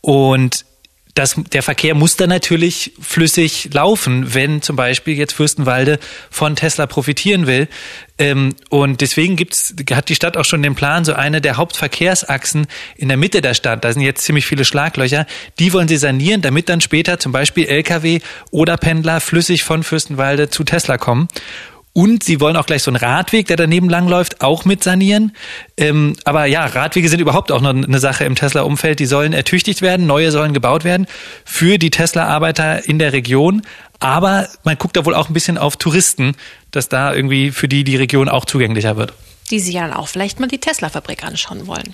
Und 0.01 0.65
das, 1.22 1.36
der 1.52 1.62
Verkehr 1.62 1.94
muss 1.94 2.16
dann 2.16 2.30
natürlich 2.30 2.94
flüssig 3.00 3.70
laufen, 3.74 4.34
wenn 4.34 4.62
zum 4.64 4.76
Beispiel 4.76 5.16
jetzt 5.16 5.34
Fürstenwalde 5.34 6.00
von 6.32 6.56
Tesla 6.56 6.88
profitieren 6.88 7.46
will. 7.46 7.68
Ähm, 8.18 8.56
und 8.70 9.02
deswegen 9.02 9.36
gibt's, 9.36 9.76
hat 9.92 10.10
die 10.10 10.16
Stadt 10.16 10.36
auch 10.36 10.46
schon 10.46 10.64
den 10.64 10.74
Plan, 10.74 11.06
so 11.06 11.14
eine 11.14 11.40
der 11.40 11.58
Hauptverkehrsachsen 11.58 12.66
in 12.96 13.08
der 13.08 13.18
Mitte 13.18 13.42
der 13.42 13.54
Stadt, 13.54 13.86
da 13.86 13.94
sind 13.94 14.02
jetzt 14.02 14.24
ziemlich 14.24 14.48
viele 14.48 14.66
Schlaglöcher, 14.66 15.28
die 15.60 15.74
wollen 15.74 15.88
sie 15.88 15.98
sanieren, 15.98 16.42
damit 16.42 16.70
dann 16.70 16.82
später 16.82 17.20
zum 17.20 17.32
Beispiel 17.32 17.68
Lkw 17.68 18.20
oder 18.50 18.78
Pendler 18.78 19.22
flüssig 19.22 19.64
von 19.64 19.84
Fürstenwalde 19.84 20.50
zu 20.50 20.64
Tesla 20.64 20.98
kommen. 20.98 21.28
Und 21.94 22.24
sie 22.24 22.40
wollen 22.40 22.56
auch 22.56 22.66
gleich 22.66 22.84
so 22.84 22.92
einen 22.92 22.98
Radweg, 22.98 23.48
der 23.48 23.58
daneben 23.58 23.90
langläuft, 23.90 24.42
auch 24.42 24.64
mit 24.64 24.84
sanieren. 24.84 25.34
Ähm, 25.76 26.16
aber 26.24 26.46
ja, 26.46 26.66
Radwege 26.66 27.10
sind 27.10 27.20
überhaupt 27.20 27.51
auch 27.51 27.60
noch 27.60 27.72
eine 27.72 28.00
Sache 28.00 28.24
im 28.24 28.36
Tesla-Umfeld. 28.36 29.00
Die 29.00 29.06
sollen 29.06 29.34
ertüchtigt 29.34 29.82
werden, 29.82 30.08
neue 30.08 30.32
sollen 30.32 30.54
gebaut 30.54 30.86
werden 30.86 31.06
für 31.44 31.77
die 31.77 31.89
Tesla-Arbeiter 31.89 32.88
in 32.88 32.98
der 32.98 33.12
Region. 33.12 33.62
Aber 34.00 34.48
man 34.63 34.77
guckt 34.77 34.96
da 34.96 35.06
wohl 35.06 35.15
auch 35.15 35.30
ein 35.30 35.34
bisschen 35.34 35.58
auf 35.58 35.75
Touristen, 35.75 36.36
dass 36.72 36.88
da 36.88 37.13
irgendwie 37.13 37.51
für 37.51 37.68
die 37.68 37.84
die 37.84 37.98
Region 37.98 38.30
auch 38.30 38.46
zugänglicher 38.46 38.96
wird 38.96 39.13
die 39.51 39.60
sich 39.60 39.75
dann 39.75 39.93
auch 39.93 40.08
vielleicht 40.08 40.39
mal 40.39 40.48
die 40.48 40.60
Tesla-Fabrik 40.60 41.24
anschauen 41.24 41.67
wollen. 41.67 41.93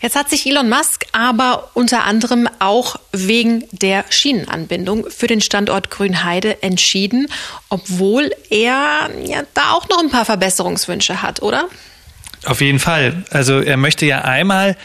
Jetzt 0.00 0.16
hat 0.16 0.28
sich 0.28 0.46
Elon 0.46 0.68
Musk 0.68 1.04
aber 1.12 1.70
unter 1.74 2.04
anderem 2.04 2.48
auch 2.58 2.96
wegen 3.12 3.64
der 3.70 4.04
Schienenanbindung 4.10 5.08
für 5.10 5.28
den 5.28 5.40
Standort 5.40 5.90
Grünheide 5.90 6.62
entschieden, 6.62 7.28
obwohl 7.68 8.32
er 8.50 9.10
ja 9.24 9.42
da 9.54 9.72
auch 9.72 9.88
noch 9.88 10.00
ein 10.00 10.10
paar 10.10 10.24
Verbesserungswünsche 10.24 11.22
hat, 11.22 11.40
oder? 11.40 11.68
Auf 12.44 12.60
jeden 12.60 12.80
Fall. 12.80 13.24
Also 13.30 13.60
er 13.60 13.76
möchte 13.76 14.04
ja 14.04 14.22
einmal 14.22 14.76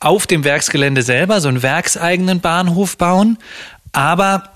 auf 0.00 0.26
dem 0.26 0.44
Werksgelände 0.44 1.02
selber 1.02 1.40
so 1.40 1.48
einen 1.48 1.62
werkseigenen 1.62 2.40
Bahnhof 2.40 2.96
bauen, 2.96 3.38
aber 3.92 4.50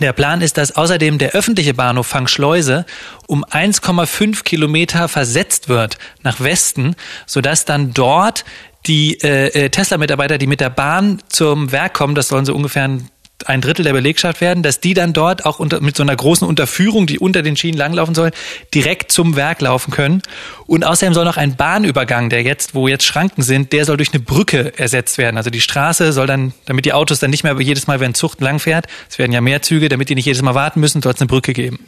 der 0.00 0.12
Plan 0.12 0.40
ist, 0.40 0.56
dass 0.56 0.76
außerdem 0.76 1.18
der 1.18 1.32
öffentliche 1.32 1.74
Bahnhof 1.74 2.06
Fangschleuse 2.06 2.86
um 3.26 3.44
1,5 3.44 4.44
Kilometer 4.44 5.08
versetzt 5.08 5.68
wird 5.68 5.98
nach 6.22 6.40
Westen, 6.40 6.96
sodass 7.26 7.64
dann 7.64 7.92
dort 7.92 8.44
die 8.86 9.20
äh, 9.22 9.48
äh, 9.48 9.70
Tesla-Mitarbeiter, 9.70 10.38
die 10.38 10.46
mit 10.46 10.60
der 10.60 10.70
Bahn 10.70 11.22
zum 11.28 11.70
Werk 11.72 11.94
kommen, 11.94 12.14
das 12.14 12.28
sollen 12.28 12.44
so 12.46 12.54
ungefähr 12.54 12.84
ein 12.84 13.10
ein 13.48 13.60
Drittel 13.60 13.84
der 13.84 13.92
Belegschaft 13.92 14.40
werden, 14.40 14.62
dass 14.62 14.80
die 14.80 14.94
dann 14.94 15.12
dort 15.12 15.46
auch 15.46 15.58
unter, 15.58 15.80
mit 15.80 15.96
so 15.96 16.02
einer 16.02 16.16
großen 16.16 16.46
Unterführung, 16.46 17.06
die 17.06 17.18
unter 17.18 17.42
den 17.42 17.56
Schienen 17.56 17.78
langlaufen 17.78 18.14
soll, 18.14 18.30
direkt 18.74 19.12
zum 19.12 19.36
Werk 19.36 19.60
laufen 19.60 19.90
können. 19.90 20.22
Und 20.66 20.84
außerdem 20.84 21.14
soll 21.14 21.24
noch 21.24 21.36
ein 21.36 21.56
Bahnübergang, 21.56 22.30
der 22.30 22.42
jetzt, 22.42 22.74
wo 22.74 22.88
jetzt 22.88 23.04
Schranken 23.04 23.42
sind, 23.42 23.72
der 23.72 23.84
soll 23.84 23.96
durch 23.96 24.12
eine 24.12 24.20
Brücke 24.20 24.78
ersetzt 24.78 25.18
werden. 25.18 25.36
Also 25.36 25.50
die 25.50 25.60
Straße 25.60 26.12
soll 26.12 26.26
dann, 26.26 26.52
damit 26.66 26.84
die 26.84 26.92
Autos 26.92 27.18
dann 27.18 27.30
nicht 27.30 27.44
mehr 27.44 27.58
jedes 27.60 27.86
Mal, 27.86 28.00
wenn 28.00 28.14
Zucht 28.14 28.40
langfährt, 28.40 28.86
es 29.08 29.18
werden 29.18 29.32
ja 29.32 29.40
mehr 29.40 29.62
Züge, 29.62 29.88
damit 29.88 30.08
die 30.08 30.14
nicht 30.14 30.26
jedes 30.26 30.42
Mal 30.42 30.54
warten 30.54 30.80
müssen, 30.80 31.02
soll 31.02 31.12
es 31.12 31.20
eine 31.20 31.28
Brücke 31.28 31.52
geben. 31.52 31.78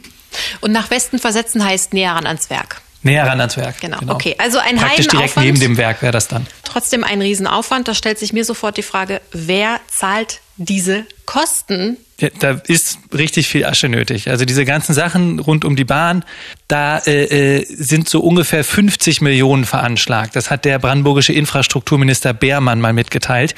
Und 0.61 0.71
nach 0.71 0.89
Westen 0.89 1.19
versetzen 1.19 1.63
heißt 1.63 1.93
näher 1.93 2.13
ran 2.13 2.25
ans 2.25 2.49
Werk. 2.49 2.81
Näher 3.03 3.27
ran 3.27 3.39
ans 3.39 3.57
Werk. 3.57 3.79
Genau. 3.81 3.99
genau. 3.99 4.13
Okay, 4.13 4.35
also 4.37 4.57
ein 4.57 4.77
Praktisch 4.77 5.07
direkt 5.07 5.37
neben 5.37 5.59
dem 5.59 5.77
Werk 5.77 6.01
wäre 6.01 6.11
das 6.11 6.27
dann. 6.27 6.47
Trotzdem 6.63 7.03
ein 7.03 7.21
Riesenaufwand. 7.21 7.87
Da 7.87 7.93
stellt 7.93 8.17
sich 8.17 8.33
mir 8.33 8.45
sofort 8.45 8.77
die 8.77 8.83
Frage, 8.83 9.21
wer 9.31 9.79
zahlt 9.87 10.39
diese 10.57 11.05
Kosten? 11.25 11.97
Ja, 12.19 12.29
da 12.39 12.61
ist 12.67 12.99
richtig 13.13 13.47
viel 13.47 13.65
Asche 13.65 13.89
nötig. 13.89 14.29
Also 14.29 14.45
diese 14.45 14.65
ganzen 14.65 14.93
Sachen 14.93 15.39
rund 15.39 15.65
um 15.65 15.75
die 15.75 15.83
Bahn, 15.83 16.23
da 16.67 16.99
äh, 16.99 17.59
äh 17.59 17.65
sind 17.67 18.07
so 18.07 18.21
ungefähr 18.21 18.63
50 18.63 19.21
Millionen 19.21 19.65
veranschlagt. 19.65 20.35
Das 20.35 20.49
hat 20.49 20.63
der 20.63 20.79
brandenburgische 20.79 21.33
Infrastrukturminister 21.33 22.33
Beermann 22.33 22.79
mal 22.79 22.93
mitgeteilt. 22.93 23.55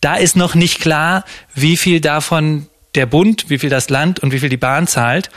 Da 0.00 0.16
ist 0.16 0.36
noch 0.36 0.54
nicht 0.54 0.80
klar, 0.80 1.24
wie 1.54 1.76
viel 1.76 2.00
davon 2.00 2.66
der 2.94 3.06
Bund, 3.06 3.46
wie 3.48 3.58
viel 3.58 3.70
das 3.70 3.88
Land 3.88 4.20
und 4.20 4.32
wie 4.32 4.38
viel 4.38 4.50
die 4.50 4.56
Bahn 4.56 4.86
zahlt. 4.86 5.30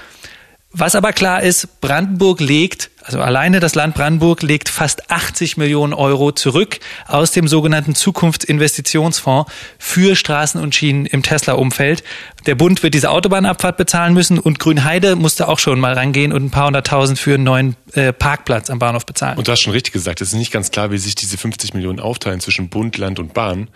Was 0.72 0.96
aber 0.96 1.14
klar 1.14 1.42
ist, 1.42 1.80
Brandenburg 1.82 2.40
legt, 2.40 2.92
also 3.08 3.22
alleine 3.22 3.62
das 3.62 3.74
Land 3.74 3.96
Brandenburg 3.96 4.44
legt 4.44 4.68
fast 4.68 5.10
80 5.10 5.56
Millionen 5.56 5.94
Euro 5.94 6.34
zurück 6.34 6.80
aus 7.08 7.32
dem 7.32 7.48
sogenannten 7.48 7.96
Zukunftsinvestitionsfonds 7.96 9.50
für 9.80 10.18
Straßen 10.18 10.62
und 10.62 10.76
Schienen 10.76 11.06
im 11.06 11.24
Tesla-Umfeld. 11.24 12.04
Der 12.48 12.56
Bund 12.56 12.84
wird 12.84 12.94
diese 12.94 13.10
Autobahnabfahrt 13.10 13.78
bezahlen 13.78 14.14
müssen 14.14 14.40
und 14.40 14.60
Grünheide 14.60 15.16
musste 15.16 15.48
auch 15.48 15.60
schon 15.60 15.80
mal 15.80 15.94
rangehen 15.94 16.34
und 16.34 16.44
ein 16.44 16.52
paar 16.52 16.68
hunderttausend 16.68 17.18
für 17.18 17.36
einen 17.36 17.46
neuen 17.46 17.76
äh, 17.94 18.12
Parkplatz 18.12 18.70
am 18.70 18.80
Bahnhof 18.80 19.06
bezahlen. 19.06 19.38
Und 19.38 19.48
du 19.48 19.54
hast 19.54 19.62
schon 19.62 19.72
richtig 19.72 19.94
gesagt, 19.94 20.20
es 20.20 20.34
ist 20.34 20.38
nicht 20.38 20.52
ganz 20.52 20.72
klar, 20.72 20.92
wie 20.92 20.98
sich 20.98 21.16
diese 21.16 21.38
50 21.38 21.74
Millionen 21.76 22.02
aufteilen 22.02 22.42
zwischen 22.42 22.68
Bund, 22.68 22.98
Land 22.98 23.20
und 23.20 23.34
Bahn. 23.34 23.70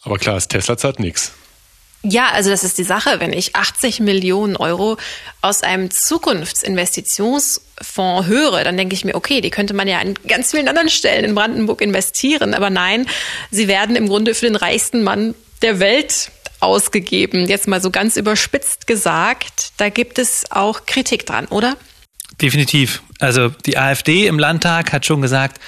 Aber 0.00 0.16
klar, 0.16 0.38
ist 0.38 0.48
Tesla 0.48 0.78
zahlt 0.78 0.98
nichts. 0.98 1.32
Ja, 2.02 2.30
also 2.30 2.50
das 2.50 2.62
ist 2.62 2.78
die 2.78 2.84
Sache. 2.84 3.18
Wenn 3.18 3.32
ich 3.32 3.56
80 3.56 3.98
Millionen 4.00 4.56
Euro 4.56 4.98
aus 5.42 5.62
einem 5.62 5.90
Zukunftsinvestitionsfonds 5.90 8.28
höre, 8.28 8.62
dann 8.62 8.76
denke 8.76 8.94
ich 8.94 9.04
mir, 9.04 9.16
okay, 9.16 9.40
die 9.40 9.50
könnte 9.50 9.74
man 9.74 9.88
ja 9.88 9.98
an 9.98 10.14
ganz 10.26 10.52
vielen 10.52 10.68
anderen 10.68 10.90
Stellen 10.90 11.24
in 11.24 11.34
Brandenburg 11.34 11.80
investieren. 11.80 12.54
Aber 12.54 12.70
nein, 12.70 13.06
sie 13.50 13.66
werden 13.66 13.96
im 13.96 14.08
Grunde 14.08 14.34
für 14.34 14.46
den 14.46 14.56
reichsten 14.56 15.02
Mann 15.02 15.34
der 15.62 15.80
Welt 15.80 16.30
ausgegeben. 16.60 17.46
Jetzt 17.46 17.66
mal 17.66 17.80
so 17.80 17.90
ganz 17.90 18.16
überspitzt 18.16 18.86
gesagt. 18.86 19.72
Da 19.76 19.88
gibt 19.88 20.18
es 20.18 20.44
auch 20.50 20.86
Kritik 20.86 21.26
dran, 21.26 21.46
oder? 21.46 21.76
Definitiv. 22.40 23.02
Also 23.18 23.48
die 23.66 23.76
AfD 23.76 24.26
im 24.26 24.38
Landtag 24.38 24.92
hat 24.92 25.04
schon 25.04 25.20
gesagt, 25.20 25.60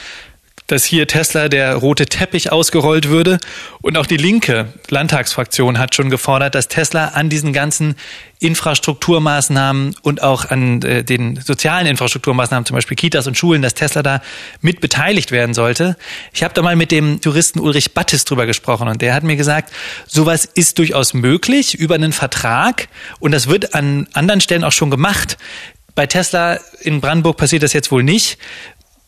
dass 0.70 0.84
hier 0.84 1.08
Tesla 1.08 1.48
der 1.48 1.74
rote 1.74 2.06
Teppich 2.06 2.52
ausgerollt 2.52 3.08
würde. 3.08 3.38
Und 3.82 3.98
auch 3.98 4.06
die 4.06 4.16
linke 4.16 4.72
Landtagsfraktion 4.88 5.78
hat 5.78 5.94
schon 5.94 6.10
gefordert, 6.10 6.54
dass 6.54 6.68
Tesla 6.68 7.08
an 7.08 7.28
diesen 7.28 7.52
ganzen 7.52 7.96
Infrastrukturmaßnahmen 8.38 9.96
und 10.02 10.22
auch 10.22 10.48
an 10.48 10.80
äh, 10.82 11.02
den 11.02 11.40
sozialen 11.40 11.86
Infrastrukturmaßnahmen, 11.88 12.66
zum 12.66 12.76
Beispiel 12.76 12.96
Kitas 12.96 13.26
und 13.26 13.36
Schulen, 13.36 13.62
dass 13.62 13.74
Tesla 13.74 14.02
da 14.02 14.22
mit 14.60 14.80
beteiligt 14.80 15.32
werden 15.32 15.54
sollte. 15.54 15.96
Ich 16.32 16.44
habe 16.44 16.54
da 16.54 16.62
mal 16.62 16.76
mit 16.76 16.92
dem 16.92 17.20
Juristen 17.22 17.58
Ulrich 17.58 17.92
Battis 17.92 18.24
drüber 18.24 18.46
gesprochen 18.46 18.86
und 18.86 19.02
der 19.02 19.14
hat 19.14 19.24
mir 19.24 19.36
gesagt, 19.36 19.72
sowas 20.06 20.44
ist 20.44 20.78
durchaus 20.78 21.14
möglich 21.14 21.74
über 21.74 21.96
einen 21.96 22.12
Vertrag 22.12 22.88
und 23.18 23.32
das 23.32 23.48
wird 23.48 23.74
an 23.74 24.06
anderen 24.12 24.40
Stellen 24.40 24.64
auch 24.64 24.72
schon 24.72 24.90
gemacht. 24.90 25.36
Bei 25.96 26.06
Tesla 26.06 26.60
in 26.80 27.00
Brandenburg 27.00 27.36
passiert 27.36 27.64
das 27.64 27.72
jetzt 27.72 27.90
wohl 27.90 28.04
nicht 28.04 28.38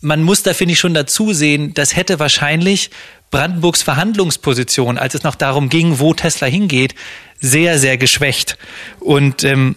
man 0.02 0.22
muss 0.22 0.42
da, 0.42 0.52
finde 0.52 0.72
ich, 0.72 0.80
schon 0.80 0.94
dazu 0.94 1.32
sehen, 1.32 1.72
das 1.74 1.96
hätte 1.96 2.18
wahrscheinlich 2.18 2.90
Brandenburgs 3.30 3.82
Verhandlungsposition, 3.82 4.98
als 4.98 5.14
es 5.14 5.22
noch 5.22 5.36
darum 5.36 5.68
ging, 5.68 5.98
wo 5.98 6.12
Tesla 6.12 6.46
hingeht, 6.46 6.94
sehr, 7.40 7.78
sehr 7.78 7.96
geschwächt. 7.96 8.58
Und 9.00 9.42
ähm, 9.42 9.76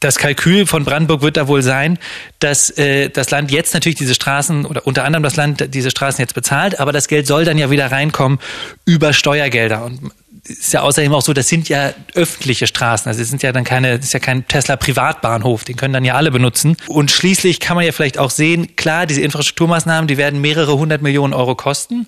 das 0.00 0.18
Kalkül 0.18 0.66
von 0.66 0.84
Brandenburg 0.84 1.22
wird 1.22 1.36
da 1.36 1.48
wohl 1.48 1.62
sein, 1.62 1.98
dass 2.38 2.70
äh, 2.70 3.08
das 3.08 3.30
Land 3.30 3.50
jetzt 3.50 3.72
natürlich 3.72 3.98
diese 3.98 4.14
Straßen 4.14 4.66
oder 4.66 4.86
unter 4.86 5.04
anderem 5.04 5.22
das 5.22 5.36
Land 5.36 5.74
diese 5.74 5.90
Straßen 5.90 6.20
jetzt 6.20 6.34
bezahlt, 6.34 6.80
aber 6.80 6.92
das 6.92 7.08
Geld 7.08 7.26
soll 7.26 7.44
dann 7.44 7.58
ja 7.58 7.70
wieder 7.70 7.90
reinkommen 7.90 8.38
über 8.84 9.12
Steuergelder. 9.12 9.84
Und 9.84 10.10
ist 10.58 10.72
ja 10.72 10.82
außerdem 10.82 11.12
auch 11.12 11.22
so, 11.22 11.32
das 11.32 11.48
sind 11.48 11.68
ja 11.68 11.92
öffentliche 12.14 12.66
Straßen. 12.66 13.08
Also 13.08 13.22
es 13.22 13.28
sind 13.28 13.42
ja 13.42 13.52
dann 13.52 13.64
keine, 13.64 13.96
das 13.96 14.06
ist 14.06 14.12
ja 14.12 14.20
kein 14.20 14.46
Tesla 14.46 14.76
Privatbahnhof, 14.76 15.64
den 15.64 15.76
können 15.76 15.94
dann 15.94 16.04
ja 16.04 16.14
alle 16.14 16.30
benutzen. 16.30 16.76
Und 16.86 17.10
schließlich 17.10 17.60
kann 17.60 17.76
man 17.76 17.84
ja 17.84 17.92
vielleicht 17.92 18.18
auch 18.18 18.30
sehen, 18.30 18.76
klar, 18.76 19.06
diese 19.06 19.20
Infrastrukturmaßnahmen, 19.20 20.08
die 20.08 20.16
werden 20.16 20.40
mehrere 20.40 20.76
hundert 20.76 21.02
Millionen 21.02 21.32
Euro 21.32 21.54
kosten. 21.54 22.06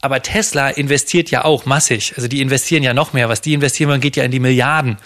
Aber 0.00 0.22
Tesla 0.22 0.68
investiert 0.68 1.30
ja 1.30 1.44
auch 1.44 1.66
massig. 1.66 2.14
Also 2.16 2.28
die 2.28 2.40
investieren 2.40 2.82
ja 2.82 2.94
noch 2.94 3.12
mehr. 3.12 3.28
Was 3.28 3.40
die 3.40 3.54
investieren 3.54 4.00
geht 4.00 4.16
ja 4.16 4.22
in 4.24 4.30
die 4.30 4.38
Milliarden. 4.38 4.96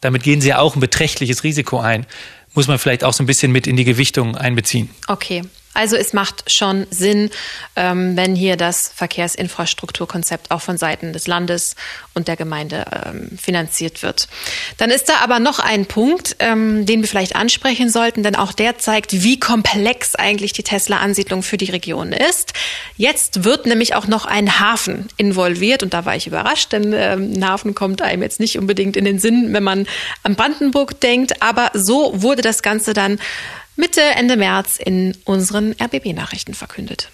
Damit 0.00 0.22
gehen 0.22 0.40
sie 0.40 0.50
ja 0.50 0.58
auch 0.58 0.76
ein 0.76 0.80
beträchtliches 0.80 1.42
Risiko 1.42 1.80
ein. 1.80 2.06
Muss 2.54 2.68
man 2.68 2.78
vielleicht 2.78 3.02
auch 3.02 3.14
so 3.14 3.22
ein 3.22 3.26
bisschen 3.26 3.50
mit 3.50 3.66
in 3.66 3.76
die 3.76 3.84
Gewichtung 3.84 4.36
einbeziehen. 4.36 4.90
Okay. 5.08 5.42
Also 5.74 5.96
es 5.96 6.12
macht 6.12 6.52
schon 6.52 6.86
Sinn, 6.90 7.30
ähm, 7.76 8.16
wenn 8.16 8.34
hier 8.34 8.56
das 8.56 8.88
Verkehrsinfrastrukturkonzept 8.94 10.50
auch 10.50 10.60
von 10.60 10.76
Seiten 10.76 11.12
des 11.12 11.26
Landes 11.26 11.76
und 12.14 12.28
der 12.28 12.36
Gemeinde 12.36 12.84
ähm, 13.06 13.38
finanziert 13.40 14.02
wird. 14.02 14.28
Dann 14.76 14.90
ist 14.90 15.08
da 15.08 15.14
aber 15.22 15.38
noch 15.38 15.58
ein 15.58 15.86
Punkt, 15.86 16.36
ähm, 16.40 16.84
den 16.84 17.00
wir 17.00 17.08
vielleicht 17.08 17.36
ansprechen 17.36 17.88
sollten, 17.88 18.22
denn 18.22 18.36
auch 18.36 18.52
der 18.52 18.78
zeigt, 18.78 19.22
wie 19.22 19.40
komplex 19.40 20.14
eigentlich 20.14 20.52
die 20.52 20.62
Tesla-Ansiedlung 20.62 21.42
für 21.42 21.56
die 21.56 21.70
Region 21.70 22.12
ist. 22.12 22.52
Jetzt 22.96 23.44
wird 23.44 23.66
nämlich 23.66 23.94
auch 23.94 24.06
noch 24.06 24.26
ein 24.26 24.60
Hafen 24.60 25.08
involviert 25.16 25.82
und 25.82 25.94
da 25.94 26.04
war 26.04 26.16
ich 26.16 26.26
überrascht, 26.26 26.72
denn 26.72 26.92
ähm, 26.92 27.32
ein 27.34 27.48
Hafen 27.48 27.74
kommt 27.74 28.02
einem 28.02 28.22
jetzt 28.22 28.40
nicht 28.40 28.58
unbedingt 28.58 28.96
in 28.96 29.06
den 29.06 29.18
Sinn, 29.18 29.52
wenn 29.52 29.62
man 29.62 29.86
an 30.22 30.34
Brandenburg 30.34 31.00
denkt, 31.00 31.42
aber 31.42 31.70
so 31.72 32.22
wurde 32.22 32.42
das 32.42 32.62
Ganze 32.62 32.92
dann 32.92 33.18
Mitte, 33.76 34.02
Ende 34.16 34.36
März 34.36 34.78
in 34.78 35.16
unseren 35.24 35.74
RBB-Nachrichten 35.80 36.54
verkündet. 36.54 37.10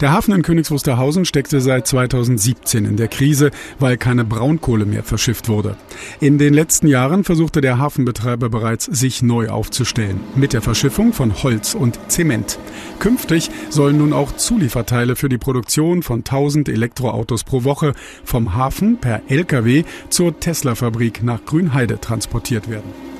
Der 0.00 0.12
Hafen 0.12 0.34
in 0.34 0.42
Königs 0.42 0.70
Wusterhausen 0.70 1.24
steckte 1.24 1.60
seit 1.60 1.86
2017 1.86 2.84
in 2.84 2.96
der 2.96 3.08
Krise, 3.08 3.50
weil 3.78 3.96
keine 3.96 4.24
Braunkohle 4.24 4.84
mehr 4.84 5.04
verschifft 5.04 5.48
wurde. 5.48 5.76
In 6.20 6.36
den 6.36 6.52
letzten 6.52 6.86
Jahren 6.86 7.24
versuchte 7.24 7.60
der 7.60 7.78
Hafenbetreiber 7.78 8.50
bereits, 8.50 8.84
sich 8.84 9.22
neu 9.22 9.48
aufzustellen, 9.48 10.20
mit 10.34 10.52
der 10.52 10.62
Verschiffung 10.62 11.12
von 11.12 11.42
Holz 11.42 11.74
und 11.74 11.98
Zement. 12.08 12.58
Künftig 12.98 13.50
sollen 13.70 13.98
nun 13.98 14.12
auch 14.12 14.36
Zulieferteile 14.36 15.16
für 15.16 15.28
die 15.28 15.38
Produktion 15.38 16.02
von 16.02 16.20
1000 16.20 16.68
Elektroautos 16.68 17.44
pro 17.44 17.64
Woche 17.64 17.94
vom 18.24 18.54
Hafen 18.54 18.98
per 18.98 19.22
Lkw 19.28 19.84
zur 20.10 20.38
Tesla-Fabrik 20.38 21.22
nach 21.22 21.44
Grünheide 21.44 22.00
transportiert 22.00 22.68
werden. 22.68 23.13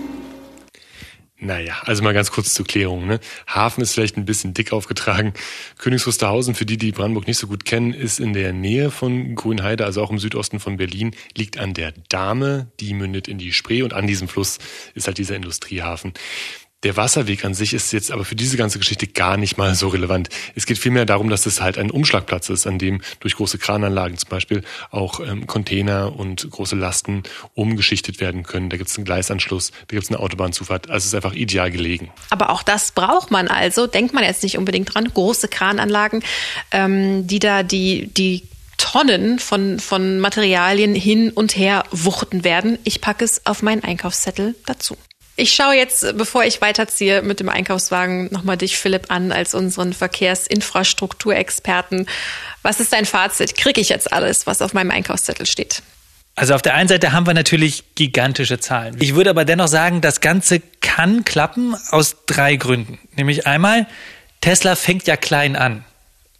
Naja, 1.41 1.83
also 1.85 2.03
mal 2.05 2.15
ganz 2.15 2.31
kurz 2.31 2.55
zur 2.55 2.65
Klärung. 2.65 3.07
Ne? 3.07 3.19
Hafen 3.49 3.83
ist 3.83 3.93
vielleicht 3.93 4.17
ein 4.17 4.25
bisschen 4.25 4.55
dick 4.55 4.73
aufgetragen. 4.73 5.35
Königs 5.79 6.07
Wusterhausen, 6.07 6.55
für 6.55 6.65
die, 6.65 6.79
die 6.79 6.93
Brandenburg 6.93 7.27
nicht 7.27 7.39
so 7.39 7.49
gut 7.49 7.65
kennen, 7.65 7.93
ist 7.93 8.21
in 8.21 8.33
der 8.33 8.53
Nähe 8.53 8.93
von 8.93 9.35
Grünheide, 9.35 9.85
also 9.85 10.01
auch 10.01 10.11
im 10.11 10.21
Südosten 10.21 10.61
von 10.61 10.77
Berlin, 10.77 11.15
liegt 11.37 11.59
an 11.59 11.75
der 11.75 11.93
Dahme, 12.09 12.69
die 12.79 12.95
mündet 12.95 13.27
in 13.27 13.39
die 13.39 13.53
Spree 13.53 13.83
und 13.83 13.95
an 13.95 14.07
diesem 14.07 14.29
Fluss 14.29 14.59
ist 14.95 15.09
halt 15.09 15.19
dieser 15.19 15.35
Industriehafen. 15.35 16.13
Der 16.85 16.99
Wasserweg 16.99 17.47
an 17.47 17.55
sich 17.55 17.73
ist 17.73 17.93
jetzt 17.95 18.11
aber 18.11 18.27
für 18.27 18.37
diese 18.37 18.59
ganze 18.59 18.79
Geschichte 18.79 19.07
gar 19.07 19.39
nicht 19.39 19.57
mal 19.57 19.75
so 19.75 19.89
relevant. 19.89 20.29
Es 20.55 20.67
geht 20.67 20.79
vielmehr 20.79 21.07
darum, 21.07 21.31
dass 21.31 21.47
es 21.47 21.63
halt 21.63 21.79
ein 21.79 21.91
Umschlagplatz 21.91 22.51
ist, 22.51 22.67
an 22.67 22.79
dem 22.79 23.01
durch 23.21 23.37
große 23.37 23.57
Krananlagen 23.57 24.19
zum 24.19 24.29
Beispiel 24.29 24.63
auch 24.91 25.21
ähm, 25.21 25.47
Container 25.47 26.15
und 26.15 26.49
große 26.51 26.77
Lasten 26.77 27.23
umgeschichtet 27.55 28.21
werden 28.21 28.43
können. 28.43 28.69
Da 28.69 28.77
gibt 28.77 28.91
es 28.91 28.97
einen 28.99 29.07
Gleisanschluss, 29.07 29.71
da 29.71 29.95
gibt 29.95 30.05
es 30.05 30.11
eine 30.11 30.21
Autobahnzufahrt. 30.21 30.91
Also 30.91 30.99
es 30.99 31.07
ist 31.07 31.15
einfach 31.15 31.33
ideal 31.33 31.71
gelegen. 31.71 32.13
Aber 32.29 32.51
auch 32.51 32.63
das 32.63 32.93
braucht 32.93 33.31
man 33.31 33.49
also, 33.49 33.87
denkt 33.87 34.13
man 34.13 34.23
jetzt 34.23 34.43
nicht 34.43 34.59
unbedingt 34.59 34.95
dran, 34.95 35.09
große 35.09 35.49
Krananlagen, 35.49 36.23
ähm, 36.71 37.27
die 37.27 37.39
da 37.39 37.63
die, 37.63 38.09
die 38.09 38.43
Tonnen 38.77 39.39
von, 39.39 39.81
von 39.81 40.21
Materialien 40.21 40.95
hin 40.95 41.31
und 41.31 41.57
her 41.57 41.85
wuchten 41.91 42.45
werden. 42.45 42.79
Ich 42.85 43.01
packe 43.01 43.25
es 43.25 43.47
auf 43.47 43.63
meinen 43.63 43.83
Einkaufszettel 43.83 44.55
dazu. 44.67 44.99
Ich 45.37 45.53
schaue 45.53 45.75
jetzt, 45.75 46.17
bevor 46.17 46.45
ich 46.45 46.61
weiterziehe 46.61 47.23
mit 47.23 47.41
dem 47.41 47.49
Einkaufswagen, 47.49 48.29
nochmal 48.31 48.57
dich, 48.57 48.79
Philipp, 48.79 49.11
an 49.11 49.33
als 49.33 49.53
unseren 49.55 49.93
Verkehrsinfrastrukturexperten. 49.93 52.07
Was 52.63 52.79
ist 52.79 52.93
dein 52.93 53.05
Fazit? 53.05 53.57
Kriege 53.57 53.81
ich 53.81 53.89
jetzt 53.89 54.13
alles, 54.13 54.47
was 54.47 54.63
auf 54.63 54.75
meinem 54.75 54.93
Einkaufszettel 54.93 55.47
steht? 55.47 55.83
Also 56.37 56.55
auf 56.55 56.63
der 56.63 56.75
einen 56.75 56.89
Seite 56.89 57.13
haben 57.13 57.27
wir 57.27 57.35
natürlich 57.35 57.85
gigantische 57.95 58.59
Zahlen. 58.59 58.97
Ich 59.01 59.15
würde 59.15 59.31
aber 59.31 59.45
dennoch 59.45 59.69
sagen, 59.69 60.01
das 60.01 60.21
Ganze 60.21 60.61
kann 60.81 61.25
klappen 61.25 61.77
aus 61.91 62.17
drei 62.27 62.57
Gründen. 62.57 62.99
Nämlich 63.17 63.47
einmal, 63.47 63.87
Tesla 64.41 64.77
fängt 64.77 65.07
ja 65.07 65.17
klein 65.17 65.57
an. 65.57 65.85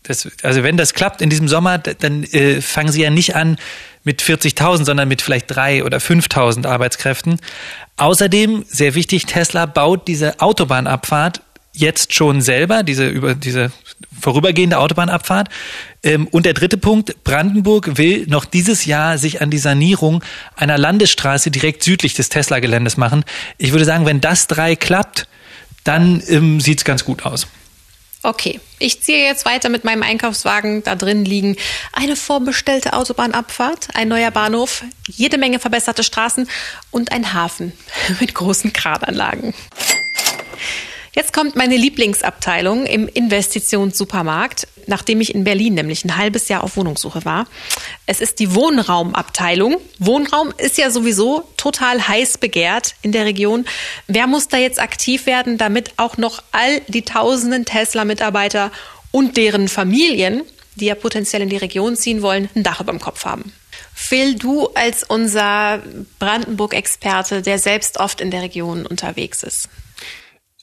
Das, 0.03 0.29
also 0.43 0.63
wenn 0.63 0.77
das 0.77 0.95
klappt 0.95 1.23
in 1.23 1.31
diesem 1.31 1.49
Sommer, 1.49 1.79
dann 1.79 2.25
äh, 2.25 2.61
fangen 2.61 2.93
sie 2.93 3.03
ja 3.03 3.11
nicht 3.11 3.37
an 3.37 3.57
mit 4.05 4.23
40.000, 4.23 4.85
sondern 4.85 5.09
mit 5.09 5.23
vielleicht 5.23 5.47
drei 5.51 5.83
oder 5.83 5.99
5.000 5.99 6.67
Arbeitskräften. 6.67 7.41
Außerdem, 7.97 8.65
sehr 8.69 8.95
wichtig, 8.95 9.27
Tesla 9.27 9.67
baut 9.67 10.07
diese 10.07 10.41
Autobahnabfahrt 10.41 11.41
jetzt 11.75 12.15
schon 12.15 12.41
selber, 12.41 12.83
diese, 12.83 13.09
über, 13.09 13.35
diese 13.35 13.73
vorübergehende 14.19 14.79
Autobahnabfahrt. 14.79 15.49
Ähm, 16.03 16.29
und 16.29 16.47
der 16.47 16.55
dritte 16.55 16.79
Punkt, 16.79 17.25
Brandenburg 17.25 17.99
will 17.99 18.27
noch 18.29 18.45
dieses 18.45 18.87
Jahr 18.87 19.19
sich 19.19 19.43
an 19.43 19.51
die 19.51 19.59
Sanierung 19.59 20.23
einer 20.57 20.79
Landesstraße 20.79 21.51
direkt 21.51 21.83
südlich 21.83 22.15
des 22.15 22.29
Tesla-Geländes 22.29 22.97
machen. 22.97 23.25
Ich 23.59 23.73
würde 23.73 23.85
sagen, 23.85 24.07
wenn 24.07 24.21
das 24.21 24.47
drei 24.47 24.77
klappt, 24.77 25.27
dann 25.83 26.23
ähm, 26.29 26.61
sieht's 26.61 26.85
ganz 26.85 27.05
gut 27.05 27.27
aus. 27.27 27.47
Okay, 28.25 28.59
ich 28.79 29.03
ziehe 29.03 29.23
jetzt 29.23 29.45
weiter 29.45 29.69
mit 29.69 29.85
meinem 29.85 30.03
Einkaufswagen. 30.03 30.83
Da 30.83 30.95
drin 30.95 31.27
liegen 31.27 31.57
eine 31.93 32.17
vorbestellte 32.17 32.95
Autobahnabfahrt, 32.95 33.89
ein 33.93 34.09
neuer 34.09 34.31
Bahnhof, 34.31 34.83
jede 35.07 35.37
Menge 35.37 35.59
verbesserte 35.59 36.03
Straßen 36.03 36.49
und 36.91 37.13
ein 37.13 37.35
Hafen 37.35 37.75
mit 38.21 38.35
großen 38.35 38.73
Krananlagen. 38.73 39.53
Jetzt 41.15 41.33
kommt 41.33 41.55
meine 41.55 41.77
Lieblingsabteilung 41.77 42.87
im 42.87 43.07
Investitionssupermarkt, 43.07 44.67
nachdem 44.89 45.21
ich 45.21 45.33
in 45.33 45.45
Berlin 45.45 45.75
nämlich 45.75 46.05
ein 46.05 46.17
halbes 46.17 46.49
Jahr 46.49 46.65
auf 46.65 46.77
Wohnungssuche 46.77 47.25
war. 47.25 47.47
Es 48.07 48.21
ist 48.21 48.41
die 48.41 48.53
Wohnraumabteilung. 48.53 49.77
Wohnraum 50.01 50.53
ist 50.59 50.77
ja 50.77 50.91
sowieso 50.91 51.45
total 51.57 52.09
heiß 52.09 52.39
begehrt 52.39 52.97
in 53.03 53.13
der 53.13 53.27
Region. 53.27 53.65
Wer 54.09 54.27
muss 54.27 54.49
da 54.49 54.57
jetzt 54.57 54.81
aktiv 54.81 55.27
werden, 55.27 55.57
damit 55.57 55.93
auch 55.99 56.17
noch 56.17 56.43
all 56.51 56.81
die 56.89 57.03
tausenden 57.03 57.65
Tesla-Mitarbeiter 57.65 58.73
und 59.13 59.37
deren 59.37 59.69
Familien, 59.69 60.43
die 60.75 60.87
ja 60.87 60.97
potenziell 60.97 61.43
in 61.43 61.49
die 61.49 61.57
Region 61.57 61.97
ziehen 61.97 62.23
wollen, 62.23 62.49
ein 62.57 62.65
Dach 62.65 62.81
über 62.81 62.93
dem 62.93 63.01
Kopf 63.01 63.25
haben? 63.25 63.53
Phil, 63.95 64.35
du 64.35 64.67
als 64.75 65.05
unser 65.05 65.81
Brandenburg-Experte, 66.19 67.41
der 67.41 67.61
selbst 67.61 68.01
oft 68.01 68.21
in 68.21 68.33
der 68.33 68.43
Region 68.43 68.85
unterwegs 68.85 69.45
ist. 69.45 69.69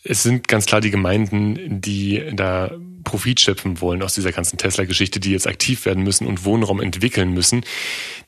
Es 0.03 0.23
sind 0.23 0.47
ganz 0.47 0.65
klar 0.65 0.81
die 0.81 0.91
Gemeinden, 0.91 1.81
die 1.81 2.31
da 2.33 2.71
Profit 3.03 3.41
schöpfen 3.41 3.81
wollen 3.81 4.03
aus 4.03 4.13
dieser 4.13 4.31
ganzen 4.31 4.57
Tesla-Geschichte, 4.57 5.19
die 5.19 5.31
jetzt 5.31 5.47
aktiv 5.47 5.85
werden 5.85 6.03
müssen 6.03 6.27
und 6.27 6.45
Wohnraum 6.45 6.81
entwickeln 6.81 7.33
müssen. 7.33 7.63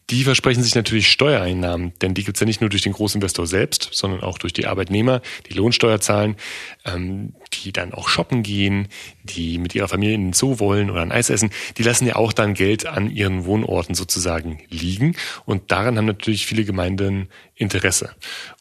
Die 0.10 0.24
versprechen 0.24 0.62
sich 0.62 0.76
natürlich 0.76 1.08
Steuereinnahmen, 1.08 1.94
denn 2.02 2.14
die 2.14 2.26
gibt's 2.26 2.42
ja 2.42 2.46
nicht 2.46 2.60
nur 2.60 2.70
durch 2.70 2.82
den 2.82 2.92
Großinvestor 2.92 3.48
selbst, 3.48 3.90
sondern 3.94 4.22
auch 4.22 4.38
durch 4.38 4.52
die 4.52 4.68
Arbeitnehmer, 4.68 5.22
die 5.50 5.54
Lohnsteuer 5.54 6.02
zahlen, 6.02 6.36
ähm, 6.84 7.34
die 7.54 7.72
dann 7.72 7.94
auch 7.94 8.10
shoppen 8.10 8.44
gehen, 8.44 8.90
die 9.24 9.58
mit 9.60 9.76
ihrer 9.76 9.88
Familie 9.88 10.16
in 10.16 10.28
den 10.28 10.34
Zoo 10.34 10.60
wollen 10.60 10.90
oder 10.90 11.02
ein 11.02 11.14
Eis 11.14 11.30
essen. 11.30 11.52
Die 11.78 11.84
lassen 11.84 12.06
ja 12.06 12.18
auch 12.18 12.34
dann 12.34 12.54
Geld 12.54 12.86
an 12.86 13.10
ihren 13.10 13.46
Wohnorten 13.46 13.96
sozusagen 13.96 14.60
liegen 14.70 15.16
und 15.46 15.72
daran 15.72 15.98
haben 15.98 16.06
natürlich 16.06 16.46
viele 16.46 16.66
Gemeinden 16.66 17.30
Interesse. 17.56 18.14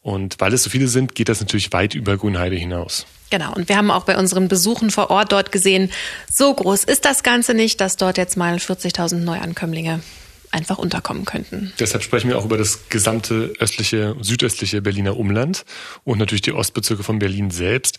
Und 0.02 0.36
weil 0.38 0.52
es 0.52 0.62
so 0.62 0.70
viele 0.70 0.86
sind, 0.86 1.14
geht 1.14 1.28
das 1.28 1.40
natürlich 1.40 1.72
weit 1.72 1.94
über 1.94 2.16
Grünheide 2.16 2.56
hinaus. 2.56 3.06
Genau, 3.32 3.54
und 3.54 3.70
wir 3.70 3.78
haben 3.78 3.90
auch 3.90 4.04
bei 4.04 4.18
unseren 4.18 4.48
Besuchen 4.48 4.90
vor 4.90 5.08
Ort 5.08 5.32
dort 5.32 5.52
gesehen, 5.52 5.90
so 6.30 6.52
groß 6.52 6.84
ist 6.84 7.06
das 7.06 7.22
Ganze 7.22 7.54
nicht, 7.54 7.80
dass 7.80 7.96
dort 7.96 8.18
jetzt 8.18 8.36
mal 8.36 8.56
40.000 8.56 9.20
Neuankömmlinge 9.20 10.02
einfach 10.50 10.76
unterkommen 10.76 11.24
könnten. 11.24 11.72
Deshalb 11.80 12.02
sprechen 12.02 12.28
wir 12.28 12.36
auch 12.36 12.44
über 12.44 12.58
das 12.58 12.90
gesamte 12.90 13.54
östliche, 13.58 14.16
südöstliche 14.20 14.82
Berliner 14.82 15.16
Umland 15.16 15.64
und 16.04 16.18
natürlich 16.18 16.42
die 16.42 16.52
Ostbezirke 16.52 17.04
von 17.04 17.20
Berlin 17.20 17.50
selbst. 17.50 17.96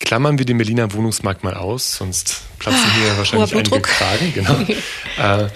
Klammern 0.00 0.38
wir 0.38 0.44
den 0.44 0.58
Berliner 0.58 0.92
Wohnungsmarkt 0.92 1.44
mal 1.44 1.54
aus, 1.54 1.94
sonst 1.94 2.40
platzen 2.58 2.82
hier 2.94 3.12
ah, 3.12 3.18
wahrscheinlich 3.18 3.54
einige 3.54 3.80
Kragen. 3.80 4.32
Genau. 4.34 4.56
äh, 5.18 5.48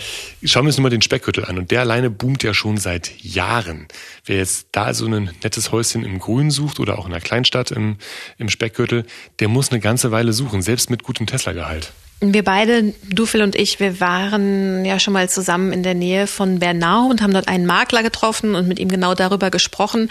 schauen 0.45 0.65
wir 0.65 0.69
uns 0.69 0.77
nur 0.77 0.83
mal 0.83 0.91
den 0.91 1.03
Speckgürtel 1.03 1.45
an. 1.45 1.59
Und 1.59 1.71
der 1.71 1.81
alleine 1.81 2.11
boomt 2.11 2.43
ja 2.43 2.55
schon 2.55 2.77
seit 2.77 3.13
Jahren. 3.23 3.87
Wer 4.25 4.37
jetzt 4.39 4.69
da 4.73 4.95
so 4.95 5.07
ein 5.07 5.31
nettes 5.43 5.73
Häuschen 5.73 6.05
im 6.05 6.19
Grün 6.19 6.51
sucht 6.51 6.81
oder 6.81 6.99
auch 6.99 7.07
in 7.07 7.13
einer 7.13 7.21
Kleinstadt 7.21 7.71
im, 7.71 7.97
im 8.39 8.49
Speckgürtel, 8.49 9.05
der 9.41 9.49
muss 9.49 9.71
eine 9.71 9.81
ganze 9.81 10.11
Weile 10.11 10.33
suchen, 10.33 10.63
selbst 10.63 10.91
mit 10.91 11.03
gutem 11.03 11.27
Tesla-Gehalt. 11.27 11.93
Wir 12.21 12.45
beide, 12.45 12.95
du 13.09 13.27
und 13.35 13.57
ich, 13.57 13.81
wir 13.81 13.99
waren 13.99 14.85
ja 14.85 15.01
schon 15.01 15.13
mal 15.13 15.29
zusammen 15.29 15.73
in 15.73 15.83
der 15.83 15.95
Nähe 15.95 16.29
von 16.29 16.61
Bernau 16.61 17.07
und 17.07 17.21
haben 17.21 17.33
dort 17.33 17.49
einen 17.49 17.67
Makler 17.67 18.05
getroffen 18.05 18.55
und 18.55 18.69
mit 18.69 18.79
ihm 18.79 18.89
genau 18.89 19.15
darüber 19.17 19.51
gesprochen. 19.51 20.09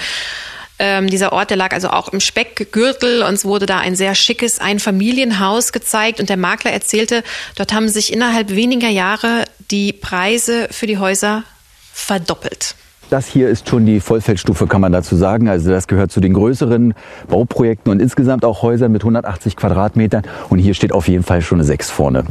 Ähm, 0.77 1.09
dieser 1.09 1.31
Ort, 1.31 1.51
der 1.51 1.57
lag 1.57 1.73
also 1.73 1.89
auch 1.89 2.09
im 2.09 2.19
Speckgürtel. 2.19 3.21
Uns 3.21 3.45
wurde 3.45 3.65
da 3.65 3.77
ein 3.77 3.95
sehr 3.95 4.15
schickes 4.15 4.59
Einfamilienhaus 4.59 5.71
gezeigt 5.71 6.19
und 6.19 6.27
der 6.27 6.37
Makler 6.37 6.71
erzählte, 6.71 7.23
dort 7.55 7.71
haben 7.71 7.87
sich 7.87 8.11
innerhalb 8.11 8.49
weniger 8.49 8.89
Jahre 8.89 9.45
die 9.71 9.93
Preise 9.93 10.67
für 10.71 10.87
die 10.87 10.97
Häuser 10.97 11.43
verdoppelt. 11.93 12.75
Das 13.09 13.27
hier 13.27 13.49
ist 13.49 13.67
schon 13.67 13.85
die 13.85 13.99
Vollfeldstufe, 13.99 14.67
kann 14.67 14.79
man 14.79 14.93
dazu 14.93 15.17
sagen. 15.17 15.49
Also 15.49 15.69
das 15.69 15.87
gehört 15.87 16.11
zu 16.11 16.21
den 16.21 16.33
größeren 16.33 16.93
Bauprojekten 17.27 17.91
und 17.91 18.01
insgesamt 18.01 18.45
auch 18.45 18.61
Häusern 18.61 18.91
mit 18.91 19.01
180 19.01 19.57
Quadratmetern. 19.57 20.23
Und 20.49 20.59
hier 20.59 20.73
steht 20.73 20.93
auf 20.93 21.09
jeden 21.09 21.23
Fall 21.23 21.41
schon 21.41 21.57
eine 21.57 21.65
6 21.65 21.89
vorne. 21.89 22.23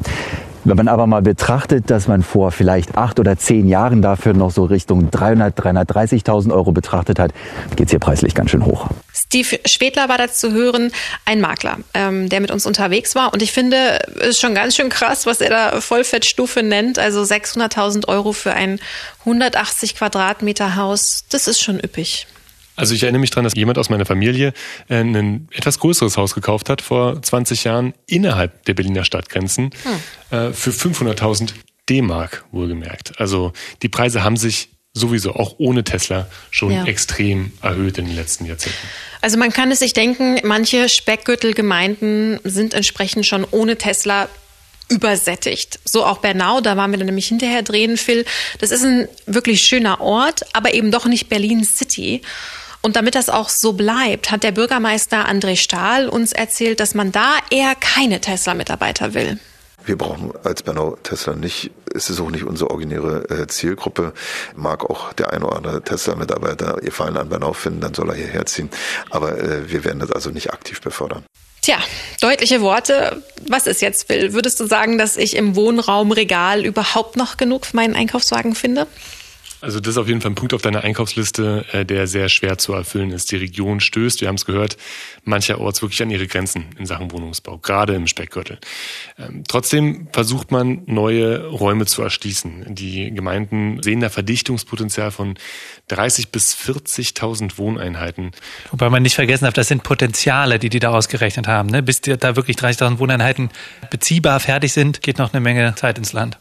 Wenn 0.64 0.76
man 0.76 0.88
aber 0.88 1.06
mal 1.06 1.22
betrachtet, 1.22 1.90
dass 1.90 2.08
man 2.08 2.22
vor 2.22 2.50
vielleicht 2.50 2.96
acht 2.96 3.20
oder 3.20 3.38
zehn 3.38 3.68
Jahren 3.68 4.02
dafür 4.02 4.34
noch 4.34 4.50
so 4.50 4.64
Richtung 4.64 5.10
300, 5.10 5.58
330.000 5.58 6.52
Euro 6.52 6.72
betrachtet 6.72 7.18
hat, 7.18 7.32
geht 7.76 7.86
es 7.86 7.90
hier 7.90 8.00
preislich 8.00 8.34
ganz 8.34 8.50
schön 8.50 8.64
hoch. 8.66 8.88
Steve 9.12 9.60
Schwedler 9.64 10.08
war 10.08 10.18
dazu 10.18 10.40
zu 10.40 10.52
hören, 10.52 10.90
ein 11.26 11.40
Makler, 11.40 11.78
ähm, 11.92 12.28
der 12.28 12.40
mit 12.40 12.50
uns 12.50 12.64
unterwegs 12.64 13.14
war. 13.14 13.32
Und 13.32 13.42
ich 13.42 13.52
finde, 13.52 13.98
es 14.20 14.30
ist 14.30 14.40
schon 14.40 14.54
ganz 14.54 14.74
schön 14.74 14.88
krass, 14.88 15.26
was 15.26 15.40
er 15.40 15.50
da 15.50 15.80
Vollfettstufe 15.80 16.62
nennt. 16.62 16.98
Also 16.98 17.22
600.000 17.22 18.08
Euro 18.08 18.32
für 18.32 18.54
ein 18.54 18.80
180 19.20 19.96
Quadratmeter 19.96 20.76
Haus, 20.76 21.24
das 21.28 21.46
ist 21.46 21.60
schon 21.60 21.78
üppig. 21.78 22.26
Also 22.76 22.94
ich 22.94 23.02
erinnere 23.02 23.20
mich 23.20 23.30
daran, 23.30 23.44
dass 23.44 23.54
jemand 23.54 23.78
aus 23.78 23.90
meiner 23.90 24.06
Familie 24.06 24.52
äh, 24.88 25.00
ein 25.00 25.48
etwas 25.52 25.78
größeres 25.78 26.16
Haus 26.16 26.34
gekauft 26.34 26.68
hat 26.68 26.82
vor 26.82 27.20
20 27.20 27.64
Jahren 27.64 27.94
innerhalb 28.06 28.64
der 28.64 28.74
Berliner 28.74 29.04
Stadtgrenzen 29.04 29.70
hm. 30.30 30.54
für 30.54 30.70
500.000 30.70 31.50
D-Mark 31.88 32.44
wohlgemerkt. 32.52 33.18
Also 33.18 33.52
die 33.82 33.88
Preise 33.88 34.22
haben 34.22 34.36
sich 34.36 34.68
sowieso 34.92 35.34
auch 35.34 35.56
ohne 35.58 35.84
Tesla 35.84 36.28
schon 36.50 36.72
ja. 36.72 36.84
extrem 36.84 37.52
erhöht 37.62 37.98
in 37.98 38.06
den 38.06 38.16
letzten 38.16 38.46
Jahrzehnten. 38.46 38.78
Also 39.20 39.38
man 39.38 39.52
kann 39.52 39.70
es 39.70 39.80
sich 39.80 39.92
denken, 39.92 40.40
manche 40.44 40.88
Speckgürtelgemeinden 40.88 42.40
sind 42.44 42.74
entsprechend 42.74 43.26
schon 43.26 43.46
ohne 43.50 43.76
Tesla 43.76 44.28
übersättigt. 44.88 45.78
So 45.84 46.04
auch 46.04 46.18
Bernau, 46.18 46.60
da 46.60 46.76
waren 46.76 46.90
wir 46.90 46.98
dann 46.98 47.06
nämlich 47.06 47.28
hinterher 47.28 47.62
drehen, 47.62 47.96
Phil. 47.96 48.24
Das 48.58 48.72
ist 48.72 48.84
ein 48.84 49.08
wirklich 49.26 49.62
schöner 49.62 50.00
Ort, 50.00 50.42
aber 50.52 50.74
eben 50.74 50.90
doch 50.90 51.06
nicht 51.06 51.28
Berlin 51.28 51.64
City. 51.64 52.22
Und 52.82 52.96
damit 52.96 53.14
das 53.14 53.28
auch 53.28 53.48
so 53.48 53.74
bleibt, 53.74 54.30
hat 54.30 54.42
der 54.42 54.52
Bürgermeister 54.52 55.28
André 55.28 55.56
Stahl 55.56 56.08
uns 56.08 56.32
erzählt, 56.32 56.80
dass 56.80 56.94
man 56.94 57.12
da 57.12 57.36
eher 57.50 57.74
keine 57.74 58.20
Tesla-Mitarbeiter 58.20 59.12
will. 59.12 59.38
Wir 59.84 59.96
brauchen 59.96 60.32
als 60.44 60.62
Bernau 60.62 60.96
Tesla 61.02 61.34
nicht, 61.34 61.70
es 61.94 62.10
ist 62.10 62.20
auch 62.20 62.30
nicht 62.30 62.44
unsere 62.44 62.70
originäre 62.70 63.28
äh, 63.30 63.46
Zielgruppe. 63.46 64.12
Mag 64.54 64.88
auch 64.88 65.12
der 65.14 65.32
ein 65.32 65.42
oder 65.42 65.56
andere 65.56 65.82
Tesla-Mitarbeiter 65.82 66.82
ihr 66.82 66.92
Fallen 66.92 67.16
an 67.16 67.28
Bernau 67.28 67.52
finden, 67.52 67.80
dann 67.80 67.94
soll 67.94 68.10
er 68.10 68.16
hierher 68.16 68.46
ziehen. 68.46 68.70
Aber 69.10 69.38
äh, 69.38 69.70
wir 69.70 69.84
werden 69.84 69.98
das 69.98 70.12
also 70.12 70.30
nicht 70.30 70.52
aktiv 70.52 70.80
befördern. 70.80 71.24
Tja, 71.62 71.78
deutliche 72.20 72.62
Worte. 72.62 73.22
Was 73.48 73.66
ist 73.66 73.82
jetzt, 73.82 74.06
Phil? 74.06 74.32
Würdest 74.32 74.60
du 74.60 74.66
sagen, 74.66 74.96
dass 74.96 75.16
ich 75.16 75.36
im 75.36 75.56
Wohnraumregal 75.56 76.64
überhaupt 76.64 77.16
noch 77.16 77.36
genug 77.36 77.66
für 77.66 77.76
meinen 77.76 77.94
Einkaufswagen 77.94 78.54
finde? 78.54 78.86
Also 79.60 79.78
das 79.78 79.92
ist 79.92 79.98
auf 79.98 80.08
jeden 80.08 80.20
Fall 80.20 80.30
ein 80.30 80.34
Punkt 80.36 80.54
auf 80.54 80.62
deiner 80.62 80.84
Einkaufsliste, 80.84 81.66
äh, 81.72 81.84
der 81.84 82.06
sehr 82.06 82.28
schwer 82.28 82.56
zu 82.58 82.72
erfüllen 82.72 83.10
ist. 83.10 83.30
Die 83.30 83.36
Region 83.36 83.80
stößt, 83.80 84.20
wir 84.20 84.28
haben 84.28 84.36
es 84.36 84.46
gehört, 84.46 84.76
mancherorts 85.24 85.82
wirklich 85.82 86.02
an 86.02 86.10
ihre 86.10 86.26
Grenzen 86.26 86.66
in 86.78 86.86
Sachen 86.86 87.12
Wohnungsbau, 87.12 87.58
gerade 87.58 87.94
im 87.94 88.06
Speckgürtel. 88.06 88.58
Ähm, 89.18 89.44
trotzdem 89.46 90.08
versucht 90.12 90.50
man, 90.50 90.82
neue 90.86 91.46
Räume 91.46 91.86
zu 91.86 92.02
erschließen. 92.02 92.74
Die 92.74 93.12
Gemeinden 93.12 93.82
sehen 93.82 94.00
da 94.00 94.08
Verdichtungspotenzial 94.08 95.10
von 95.10 95.34
30 95.88 96.30
bis 96.30 96.54
40.000 96.54 97.58
Wohneinheiten. 97.58 98.30
Wobei 98.70 98.88
man 98.88 99.02
nicht 99.02 99.14
vergessen 99.14 99.44
darf, 99.44 99.54
das 99.54 99.68
sind 99.68 99.82
Potenziale, 99.82 100.58
die 100.58 100.70
die 100.70 100.78
da 100.78 100.90
ausgerechnet 100.90 101.48
haben. 101.48 101.68
Ne? 101.68 101.82
Bis 101.82 102.00
da 102.00 102.36
wirklich 102.36 102.56
30.000 102.56 102.98
Wohneinheiten 102.98 103.50
beziehbar 103.90 104.40
fertig 104.40 104.72
sind, 104.72 105.02
geht 105.02 105.18
noch 105.18 105.32
eine 105.32 105.40
Menge 105.40 105.74
Zeit 105.74 105.98
ins 105.98 106.12
Land. 106.12 106.38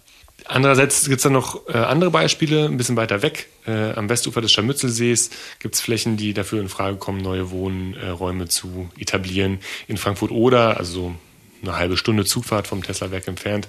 Andererseits 0.52 1.06
gibt 1.06 1.18
es 1.18 1.24
dann 1.24 1.34
noch 1.34 1.70
äh, 1.70 1.78
andere 1.78 2.10
Beispiele, 2.10 2.66
ein 2.66 2.76
bisschen 2.76 2.96
weiter 2.96 3.22
weg. 3.22 3.50
Äh, 3.68 3.92
am 3.94 4.10
Westufer 4.10 4.42
des 4.42 4.52
Scharmützelsees 4.52 5.30
gibt 5.60 5.76
es 5.76 5.82
Flächen, 5.82 6.18
die 6.18 6.34
dafür 6.34 6.60
in 6.60 6.70
Frage 6.70 6.98
kommen, 6.98 7.22
neue 7.22 7.52
Wohnräume 7.52 8.48
zu 8.48 8.90
etablieren. 8.98 9.60
In 9.88 9.98
Frankfurt 9.98 10.32
oder, 10.32 10.78
also 10.78 11.14
eine 11.62 11.78
halbe 11.78 11.98
Stunde 11.98 12.26
Zugfahrt 12.26 12.66
vom 12.66 12.82
Tesla-Werk 12.82 13.28
entfernt. 13.28 13.68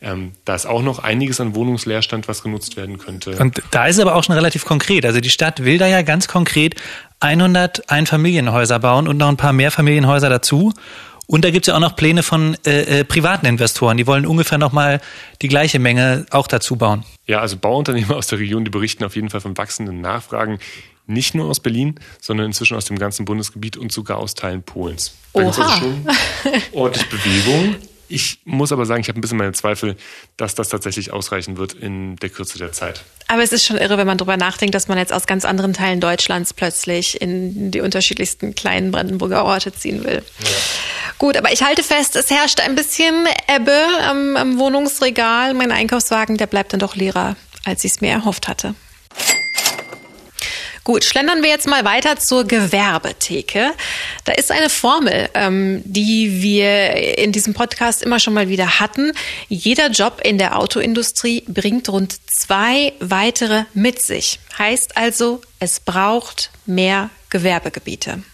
Ähm, 0.00 0.32
da 0.44 0.54
ist 0.54 0.66
auch 0.66 0.82
noch 0.82 1.00
einiges 1.00 1.40
an 1.40 1.54
Wohnungsleerstand, 1.54 2.28
was 2.28 2.42
genutzt 2.42 2.76
werden 2.76 2.98
könnte. 2.98 3.36
Und 3.38 3.60
da 3.72 3.86
ist 3.86 3.96
es 3.96 4.02
aber 4.02 4.14
auch 4.14 4.22
schon 4.22 4.34
relativ 4.34 4.64
konkret. 4.64 5.04
Also 5.04 5.20
die 5.20 5.30
Stadt 5.30 5.64
will 5.64 5.78
da 5.78 5.88
ja 5.88 6.02
ganz 6.02 6.28
konkret 6.28 6.76
100 7.20 7.90
Einfamilienhäuser 7.90 8.78
bauen 8.78 9.08
und 9.08 9.16
noch 9.16 9.28
ein 9.28 9.36
paar 9.36 9.52
Mehrfamilienhäuser 9.52 10.28
dazu. 10.28 10.72
Und 11.30 11.44
da 11.44 11.52
gibt 11.52 11.62
es 11.64 11.68
ja 11.68 11.76
auch 11.76 11.80
noch 11.80 11.94
Pläne 11.94 12.24
von 12.24 12.56
äh, 12.66 13.02
äh, 13.02 13.04
privaten 13.04 13.46
Investoren. 13.46 13.96
Die 13.96 14.08
wollen 14.08 14.26
ungefähr 14.26 14.58
nochmal 14.58 15.00
die 15.42 15.46
gleiche 15.46 15.78
Menge 15.78 16.26
auch 16.30 16.48
dazu 16.48 16.74
bauen. 16.74 17.04
Ja, 17.28 17.38
also 17.38 17.56
Bauunternehmer 17.56 18.16
aus 18.16 18.26
der 18.26 18.40
Region, 18.40 18.64
die 18.64 18.70
berichten 18.70 19.04
auf 19.04 19.14
jeden 19.14 19.30
Fall 19.30 19.40
von 19.40 19.56
wachsenden 19.56 20.00
Nachfragen. 20.00 20.58
Nicht 21.06 21.36
nur 21.36 21.48
aus 21.48 21.60
Berlin, 21.60 22.00
sondern 22.20 22.46
inzwischen 22.46 22.76
aus 22.76 22.86
dem 22.86 22.98
ganzen 22.98 23.26
Bundesgebiet 23.26 23.76
und 23.76 23.92
sogar 23.92 24.18
aus 24.18 24.34
Teilen 24.34 24.64
Polens. 24.64 25.14
Da 25.32 25.42
gibt 25.42 25.52
es 25.52 25.60
also 25.60 25.72
schon 25.78 26.08
ordentlich 26.72 27.08
Bewegung. 27.08 27.76
Ich 28.10 28.40
muss 28.44 28.72
aber 28.72 28.86
sagen, 28.86 29.00
ich 29.00 29.08
habe 29.08 29.18
ein 29.18 29.20
bisschen 29.20 29.38
meine 29.38 29.52
Zweifel, 29.52 29.96
dass 30.36 30.54
das 30.54 30.68
tatsächlich 30.68 31.12
ausreichen 31.12 31.56
wird 31.56 31.72
in 31.72 32.16
der 32.16 32.28
Kürze 32.28 32.58
der 32.58 32.72
Zeit. 32.72 33.02
Aber 33.28 33.42
es 33.42 33.52
ist 33.52 33.64
schon 33.64 33.76
irre, 33.76 33.96
wenn 33.96 34.06
man 34.06 34.18
darüber 34.18 34.36
nachdenkt, 34.36 34.74
dass 34.74 34.88
man 34.88 34.98
jetzt 34.98 35.12
aus 35.12 35.26
ganz 35.26 35.44
anderen 35.44 35.72
Teilen 35.72 36.00
Deutschlands 36.00 36.52
plötzlich 36.52 37.20
in 37.20 37.70
die 37.70 37.80
unterschiedlichsten 37.80 38.56
kleinen 38.56 38.90
Brandenburger 38.90 39.44
Orte 39.44 39.72
ziehen 39.72 40.02
will. 40.02 40.22
Ja. 40.40 40.48
Gut, 41.18 41.36
aber 41.36 41.52
ich 41.52 41.62
halte 41.62 41.84
fest, 41.84 42.16
es 42.16 42.30
herrscht 42.30 42.60
ein 42.60 42.74
bisschen 42.74 43.26
Ebbe 43.46 43.78
am, 44.08 44.36
am 44.36 44.58
Wohnungsregal. 44.58 45.54
Mein 45.54 45.70
Einkaufswagen, 45.70 46.36
der 46.36 46.48
bleibt 46.48 46.72
dann 46.72 46.80
doch 46.80 46.96
leerer, 46.96 47.36
als 47.64 47.84
ich 47.84 47.92
es 47.92 48.00
mir 48.00 48.10
erhofft 48.10 48.48
hatte. 48.48 48.74
Gut, 50.90 51.04
schlendern 51.04 51.40
wir 51.40 51.50
jetzt 51.50 51.68
mal 51.68 51.84
weiter 51.84 52.16
zur 52.16 52.48
Gewerbetheke. 52.48 53.70
Da 54.24 54.32
ist 54.32 54.50
eine 54.50 54.68
Formel, 54.68 55.28
ähm, 55.34 55.82
die 55.84 56.42
wir 56.42 57.16
in 57.16 57.30
diesem 57.30 57.54
Podcast 57.54 58.02
immer 58.02 58.18
schon 58.18 58.34
mal 58.34 58.48
wieder 58.48 58.80
hatten. 58.80 59.12
Jeder 59.48 59.90
Job 59.90 60.20
in 60.24 60.36
der 60.36 60.58
Autoindustrie 60.58 61.44
bringt 61.46 61.88
rund 61.90 62.16
zwei 62.28 62.92
weitere 62.98 63.66
mit 63.72 64.02
sich. 64.02 64.40
Heißt 64.58 64.96
also, 64.96 65.42
es 65.60 65.78
braucht 65.78 66.50
mehr 66.66 67.10
Gewerbegebiete. 67.28 68.24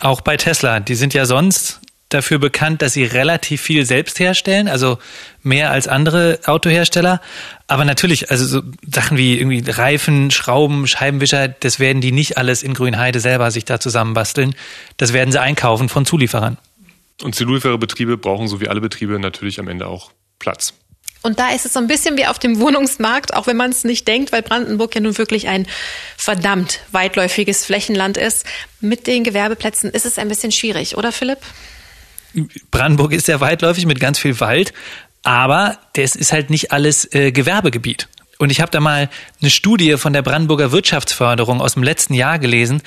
Auch 0.00 0.20
bei 0.20 0.36
Tesla, 0.36 0.80
die 0.80 0.96
sind 0.96 1.14
ja 1.14 1.24
sonst 1.24 1.80
dafür 2.14 2.38
bekannt, 2.38 2.82
dass 2.82 2.92
sie 2.92 3.04
relativ 3.04 3.60
viel 3.60 3.84
selbst 3.86 4.18
herstellen, 4.18 4.68
also 4.68 4.98
mehr 5.42 5.70
als 5.70 5.88
andere 5.88 6.38
Autohersteller. 6.44 7.20
Aber 7.66 7.84
natürlich, 7.84 8.30
also 8.30 8.44
so 8.44 8.62
Sachen 8.88 9.16
wie 9.16 9.38
irgendwie 9.38 9.62
Reifen, 9.70 10.30
Schrauben, 10.30 10.86
Scheibenwischer, 10.86 11.48
das 11.48 11.78
werden 11.80 12.00
die 12.00 12.12
nicht 12.12 12.38
alles 12.38 12.62
in 12.62 12.74
Grünheide 12.74 13.20
selber 13.20 13.50
sich 13.50 13.64
da 13.64 13.80
zusammenbasteln. 13.80 14.54
Das 14.96 15.12
werden 15.12 15.32
sie 15.32 15.40
einkaufen 15.40 15.88
von 15.88 16.06
Zulieferern. 16.06 16.58
Und 17.22 17.34
Zuliefererbetriebe 17.34 18.16
brauchen 18.18 18.48
so 18.48 18.60
wie 18.60 18.68
alle 18.68 18.80
Betriebe 18.80 19.18
natürlich 19.18 19.60
am 19.60 19.68
Ende 19.68 19.86
auch 19.86 20.10
Platz. 20.38 20.74
Und 21.22 21.38
da 21.38 21.50
ist 21.50 21.64
es 21.64 21.72
so 21.72 21.78
ein 21.78 21.86
bisschen 21.86 22.16
wie 22.16 22.26
auf 22.26 22.40
dem 22.40 22.58
Wohnungsmarkt, 22.58 23.32
auch 23.34 23.46
wenn 23.46 23.56
man 23.56 23.70
es 23.70 23.84
nicht 23.84 24.08
denkt, 24.08 24.32
weil 24.32 24.42
Brandenburg 24.42 24.94
ja 24.94 25.00
nun 25.00 25.16
wirklich 25.18 25.46
ein 25.46 25.68
verdammt 26.16 26.80
weitläufiges 26.90 27.64
Flächenland 27.64 28.16
ist. 28.16 28.44
Mit 28.80 29.06
den 29.06 29.22
Gewerbeplätzen 29.22 29.90
ist 29.90 30.04
es 30.04 30.18
ein 30.18 30.28
bisschen 30.28 30.50
schwierig, 30.50 30.96
oder 30.96 31.12
Philipp? 31.12 31.38
Brandenburg 32.70 33.12
ist 33.12 33.26
sehr 33.26 33.40
weitläufig 33.40 33.86
mit 33.86 34.00
ganz 34.00 34.18
viel 34.18 34.38
Wald, 34.40 34.72
aber 35.22 35.78
das 35.94 36.16
ist 36.16 36.32
halt 36.32 36.50
nicht 36.50 36.72
alles 36.72 37.12
äh, 37.12 37.32
Gewerbegebiet. 37.32 38.08
Und 38.42 38.50
ich 38.50 38.60
habe 38.60 38.72
da 38.72 38.80
mal 38.80 39.08
eine 39.40 39.50
Studie 39.52 39.96
von 39.98 40.12
der 40.12 40.22
Brandenburger 40.22 40.72
Wirtschaftsförderung 40.72 41.60
aus 41.60 41.74
dem 41.74 41.84
letzten 41.84 42.12
Jahr 42.12 42.40
gelesen, 42.40 42.82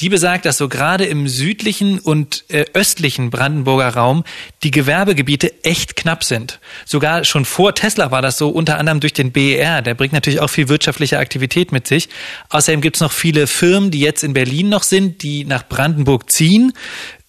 die 0.00 0.10
besagt, 0.10 0.44
dass 0.44 0.58
so 0.58 0.68
gerade 0.68 1.06
im 1.06 1.28
südlichen 1.28 1.98
und 1.98 2.44
äh, 2.48 2.66
östlichen 2.74 3.30
Brandenburger 3.30 3.88
Raum 3.88 4.22
die 4.62 4.70
Gewerbegebiete 4.70 5.64
echt 5.64 5.96
knapp 5.96 6.24
sind. 6.24 6.60
Sogar 6.84 7.24
schon 7.24 7.46
vor 7.46 7.74
Tesla 7.74 8.10
war 8.10 8.20
das 8.20 8.36
so, 8.36 8.50
unter 8.50 8.76
anderem 8.76 9.00
durch 9.00 9.14
den 9.14 9.32
BER. 9.32 9.80
Der 9.80 9.94
bringt 9.94 10.12
natürlich 10.12 10.40
auch 10.40 10.50
viel 10.50 10.68
wirtschaftliche 10.68 11.18
Aktivität 11.18 11.72
mit 11.72 11.86
sich. 11.86 12.10
Außerdem 12.50 12.82
gibt 12.82 12.96
es 12.96 13.00
noch 13.00 13.12
viele 13.12 13.46
Firmen, 13.46 13.90
die 13.90 14.00
jetzt 14.00 14.22
in 14.22 14.34
Berlin 14.34 14.68
noch 14.68 14.82
sind, 14.82 15.22
die 15.22 15.46
nach 15.46 15.66
Brandenburg 15.66 16.30
ziehen. 16.30 16.74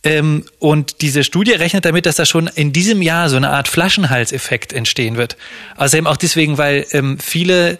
Ähm, 0.03 0.45
und 0.59 1.01
diese 1.01 1.23
Studie 1.23 1.51
rechnet 1.51 1.85
damit, 1.85 2.05
dass 2.05 2.15
da 2.15 2.25
schon 2.25 2.47
in 2.47 2.71
diesem 2.71 3.01
Jahr 3.01 3.29
so 3.29 3.35
eine 3.35 3.49
Art 3.49 3.67
Flaschenhalseffekt 3.67 4.71
entstehen 4.71 5.17
wird. 5.17 5.35
Außerdem 5.75 6.07
auch 6.07 6.17
deswegen, 6.17 6.57
weil 6.57 6.85
ähm, 6.91 7.19
viele 7.19 7.77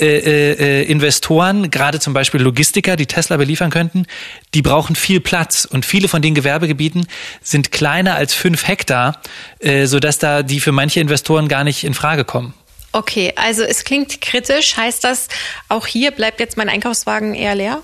äh, 0.00 0.52
äh, 0.52 0.82
Investoren, 0.84 1.70
gerade 1.70 2.00
zum 2.00 2.14
Beispiel 2.14 2.40
Logistiker, 2.40 2.96
die 2.96 3.04
Tesla 3.04 3.36
beliefern 3.36 3.70
könnten, 3.70 4.06
die 4.54 4.62
brauchen 4.62 4.96
viel 4.96 5.20
Platz. 5.20 5.66
Und 5.66 5.84
viele 5.84 6.08
von 6.08 6.22
den 6.22 6.34
Gewerbegebieten 6.34 7.06
sind 7.42 7.70
kleiner 7.70 8.14
als 8.14 8.32
fünf 8.32 8.66
Hektar, 8.66 9.20
äh, 9.58 9.84
sodass 9.84 10.18
da 10.18 10.42
die 10.42 10.60
für 10.60 10.72
manche 10.72 11.00
Investoren 11.00 11.48
gar 11.48 11.64
nicht 11.64 11.84
in 11.84 11.92
Frage 11.92 12.24
kommen. 12.24 12.54
Okay, 12.92 13.34
also 13.36 13.62
es 13.62 13.84
klingt 13.84 14.22
kritisch. 14.22 14.76
Heißt 14.76 15.04
das, 15.04 15.28
auch 15.68 15.86
hier 15.86 16.10
bleibt 16.12 16.40
jetzt 16.40 16.56
mein 16.56 16.70
Einkaufswagen 16.70 17.34
eher 17.34 17.54
leer? 17.54 17.82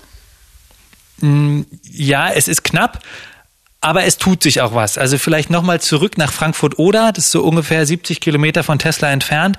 Mm, 1.19 1.61
ja, 1.83 2.31
es 2.31 2.47
ist 2.47 2.63
knapp. 2.63 2.99
Aber 3.81 4.05
es 4.05 4.17
tut 4.17 4.43
sich 4.43 4.61
auch 4.61 4.73
was. 4.73 4.97
Also 4.97 5.17
vielleicht 5.17 5.49
nochmal 5.49 5.79
zurück 5.81 6.17
nach 6.17 6.31
Frankfurt-Oder, 6.31 7.11
das 7.11 7.25
ist 7.25 7.31
so 7.31 7.43
ungefähr 7.43 7.85
70 7.85 8.19
Kilometer 8.19 8.63
von 8.63 8.79
Tesla 8.79 9.11
entfernt. 9.11 9.57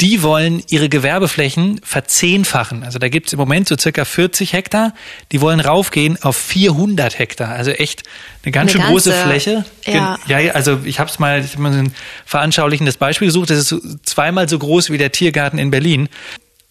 Die 0.00 0.22
wollen 0.22 0.62
ihre 0.68 0.88
Gewerbeflächen 0.88 1.80
verzehnfachen. 1.84 2.82
Also 2.82 2.98
da 2.98 3.08
gibt 3.08 3.26
es 3.26 3.34
im 3.34 3.38
Moment 3.38 3.68
so 3.68 3.76
circa 3.78 4.04
40 4.04 4.52
Hektar. 4.54 4.94
Die 5.30 5.40
wollen 5.40 5.60
raufgehen 5.60 6.20
auf 6.22 6.36
400 6.36 7.18
Hektar. 7.18 7.50
Also 7.50 7.70
echt 7.70 8.02
eine 8.42 8.52
ganz 8.52 8.72
schön 8.72 8.80
große 8.80 9.12
Fläche. 9.12 9.64
Ja. 9.84 10.18
ja, 10.26 10.52
also 10.54 10.80
ich 10.84 10.98
habe 10.98 11.10
es 11.10 11.18
mal, 11.18 11.44
ich 11.44 11.52
hab 11.52 11.58
mal 11.60 11.72
ein 11.72 11.94
veranschaulichendes 12.24 12.96
Beispiel 12.96 13.28
gesucht. 13.28 13.50
Das 13.50 13.58
ist 13.58 13.74
zweimal 14.04 14.48
so 14.48 14.58
groß 14.58 14.90
wie 14.90 14.98
der 14.98 15.12
Tiergarten 15.12 15.58
in 15.58 15.70
Berlin 15.70 16.08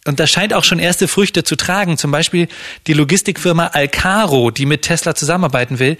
und 0.06 0.20
das 0.20 0.32
scheint 0.32 0.54
auch 0.54 0.64
schon 0.64 0.80
erste 0.80 1.08
Früchte 1.08 1.44
zu 1.44 1.56
tragen. 1.56 1.96
Zum 1.98 2.10
Beispiel 2.10 2.48
die 2.88 2.94
Logistikfirma 2.94 3.68
Alcaro, 3.68 4.50
die 4.50 4.66
mit 4.66 4.82
Tesla 4.82 5.14
zusammenarbeiten 5.14 5.78
will, 5.78 5.98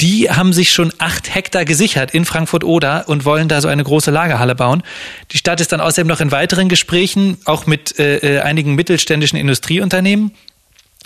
die 0.00 0.28
haben 0.28 0.52
sich 0.52 0.72
schon 0.72 0.92
acht 0.98 1.32
Hektar 1.32 1.64
gesichert 1.64 2.12
in 2.12 2.24
Frankfurt-Oder 2.24 3.08
und 3.08 3.24
wollen 3.24 3.48
da 3.48 3.60
so 3.60 3.68
eine 3.68 3.84
große 3.84 4.10
Lagerhalle 4.10 4.56
bauen. 4.56 4.82
Die 5.30 5.38
Stadt 5.38 5.60
ist 5.60 5.70
dann 5.70 5.80
außerdem 5.80 6.08
noch 6.08 6.20
in 6.20 6.32
weiteren 6.32 6.68
Gesprächen, 6.68 7.38
auch 7.44 7.66
mit 7.66 7.98
äh, 8.00 8.38
äh 8.38 8.40
einigen 8.40 8.74
mittelständischen 8.74 9.38
Industrieunternehmen. 9.38 10.32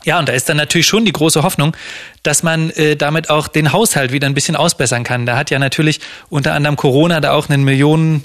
Ja, 0.05 0.19
und 0.19 0.29
da 0.29 0.33
ist 0.33 0.49
dann 0.49 0.57
natürlich 0.57 0.87
schon 0.87 1.05
die 1.05 1.13
große 1.13 1.43
Hoffnung, 1.43 1.77
dass 2.23 2.43
man 2.43 2.71
äh, 2.71 2.97
damit 2.97 3.29
auch 3.29 3.49
den 3.49 3.73
Haushalt 3.73 4.11
wieder 4.11 4.27
ein 4.27 4.35
bisschen 4.35 4.57
ausbessern 4.57 5.05
kann. 5.05 5.27
Da 5.27 5.37
hat 5.37 5.51
ja 5.51 5.59
natürlich 5.59 6.01
unter 6.31 6.55
anderem 6.55 6.77
Corona 6.77 7.21
da 7.21 7.33
auch 7.33 7.51
einen 7.51 7.65
Millionen 7.65 8.25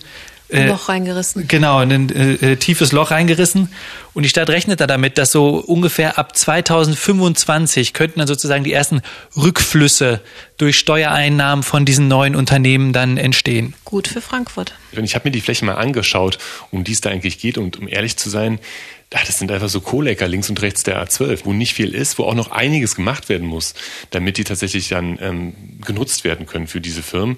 äh, 0.53 0.67
Loch 0.67 0.89
reingerissen. 0.89 1.47
Genau, 1.47 1.79
ein 1.79 2.09
äh, 2.09 2.33
äh, 2.33 2.55
tiefes 2.55 2.91
Loch 2.91 3.11
reingerissen. 3.11 3.69
Und 4.13 4.23
die 4.23 4.29
Stadt 4.29 4.49
rechnet 4.49 4.79
da 4.79 4.87
damit, 4.87 5.17
dass 5.17 5.31
so 5.31 5.55
ungefähr 5.57 6.17
ab 6.17 6.37
2025 6.37 7.93
könnten 7.93 8.19
dann 8.19 8.27
sozusagen 8.27 8.63
die 8.63 8.73
ersten 8.73 9.01
Rückflüsse 9.35 10.21
durch 10.57 10.77
Steuereinnahmen 10.77 11.63
von 11.63 11.85
diesen 11.85 12.07
neuen 12.07 12.35
Unternehmen 12.35 12.93
dann 12.93 13.17
entstehen. 13.17 13.73
Gut 13.85 14.07
für 14.07 14.21
Frankfurt. 14.21 14.75
Ich 14.91 15.15
habe 15.15 15.27
mir 15.27 15.31
die 15.31 15.41
Fläche 15.41 15.65
mal 15.65 15.75
angeschaut, 15.75 16.37
um 16.71 16.83
die 16.83 16.91
es 16.91 17.01
da 17.01 17.09
eigentlich 17.09 17.39
geht. 17.39 17.57
Und 17.57 17.79
um 17.79 17.87
ehrlich 17.87 18.17
zu 18.17 18.29
sein, 18.29 18.59
das 19.09 19.37
sind 19.37 19.51
einfach 19.51 19.69
so 19.69 19.81
Kohlecker 19.81 20.27
links 20.27 20.49
und 20.49 20.61
rechts 20.61 20.83
der 20.83 21.03
A12, 21.03 21.41
wo 21.43 21.53
nicht 21.53 21.73
viel 21.73 21.93
ist, 21.93 22.17
wo 22.17 22.23
auch 22.23 22.33
noch 22.33 22.51
einiges 22.51 22.95
gemacht 22.95 23.29
werden 23.29 23.47
muss, 23.47 23.73
damit 24.09 24.37
die 24.37 24.43
tatsächlich 24.43 24.89
dann 24.89 25.17
ähm, 25.21 25.53
genutzt 25.85 26.23
werden 26.23 26.45
können 26.45 26.67
für 26.67 26.81
diese 26.81 27.03
Firmen. 27.03 27.37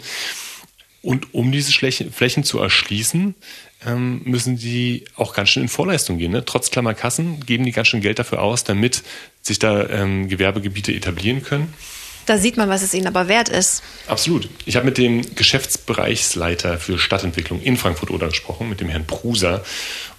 Und 1.06 1.36
um 1.36 1.52
diese 1.52 1.72
Flächen 1.72 2.44
zu 2.44 2.58
erschließen, 2.58 3.36
ähm, 3.86 4.22
müssen 4.26 4.58
die 4.58 5.06
auch 5.16 5.36
ganz 5.36 5.50
schön 5.50 5.62
in 5.62 5.70
Vorleistung 5.70 6.18
gehen. 6.18 6.32
Ne? 6.32 6.44
Trotz 6.44 6.72
Klammerkassen 6.72 7.42
geben 7.46 7.64
die 7.64 7.72
ganz 7.72 7.90
schön 7.90 8.02
Geld 8.02 8.18
dafür 8.18 8.42
aus, 8.42 8.64
damit 8.64 9.04
sich 9.44 9.60
da 9.60 9.88
ähm, 9.88 10.30
Gewerbegebiete 10.30 10.92
etablieren 10.92 11.44
können. 11.44 11.72
Da 12.26 12.40
sieht 12.40 12.58
man, 12.58 12.70
was 12.70 12.82
es 12.82 12.96
ihnen 12.96 13.06
aber 13.06 13.28
wert 13.28 13.50
ist. 13.50 13.84
Absolut. 14.08 14.50
Ich 14.66 14.78
habe 14.78 14.88
mit 14.88 14.98
dem 14.98 15.36
Geschäftsbereichsleiter 15.36 16.80
für 16.80 16.98
Stadtentwicklung 16.98 17.62
in 17.62 17.78
Frankfurt-Oder 17.78 18.30
gesprochen, 18.30 18.68
mit 18.68 18.82
dem 18.82 18.90
Herrn 18.90 19.06
Pruser. 19.06 19.64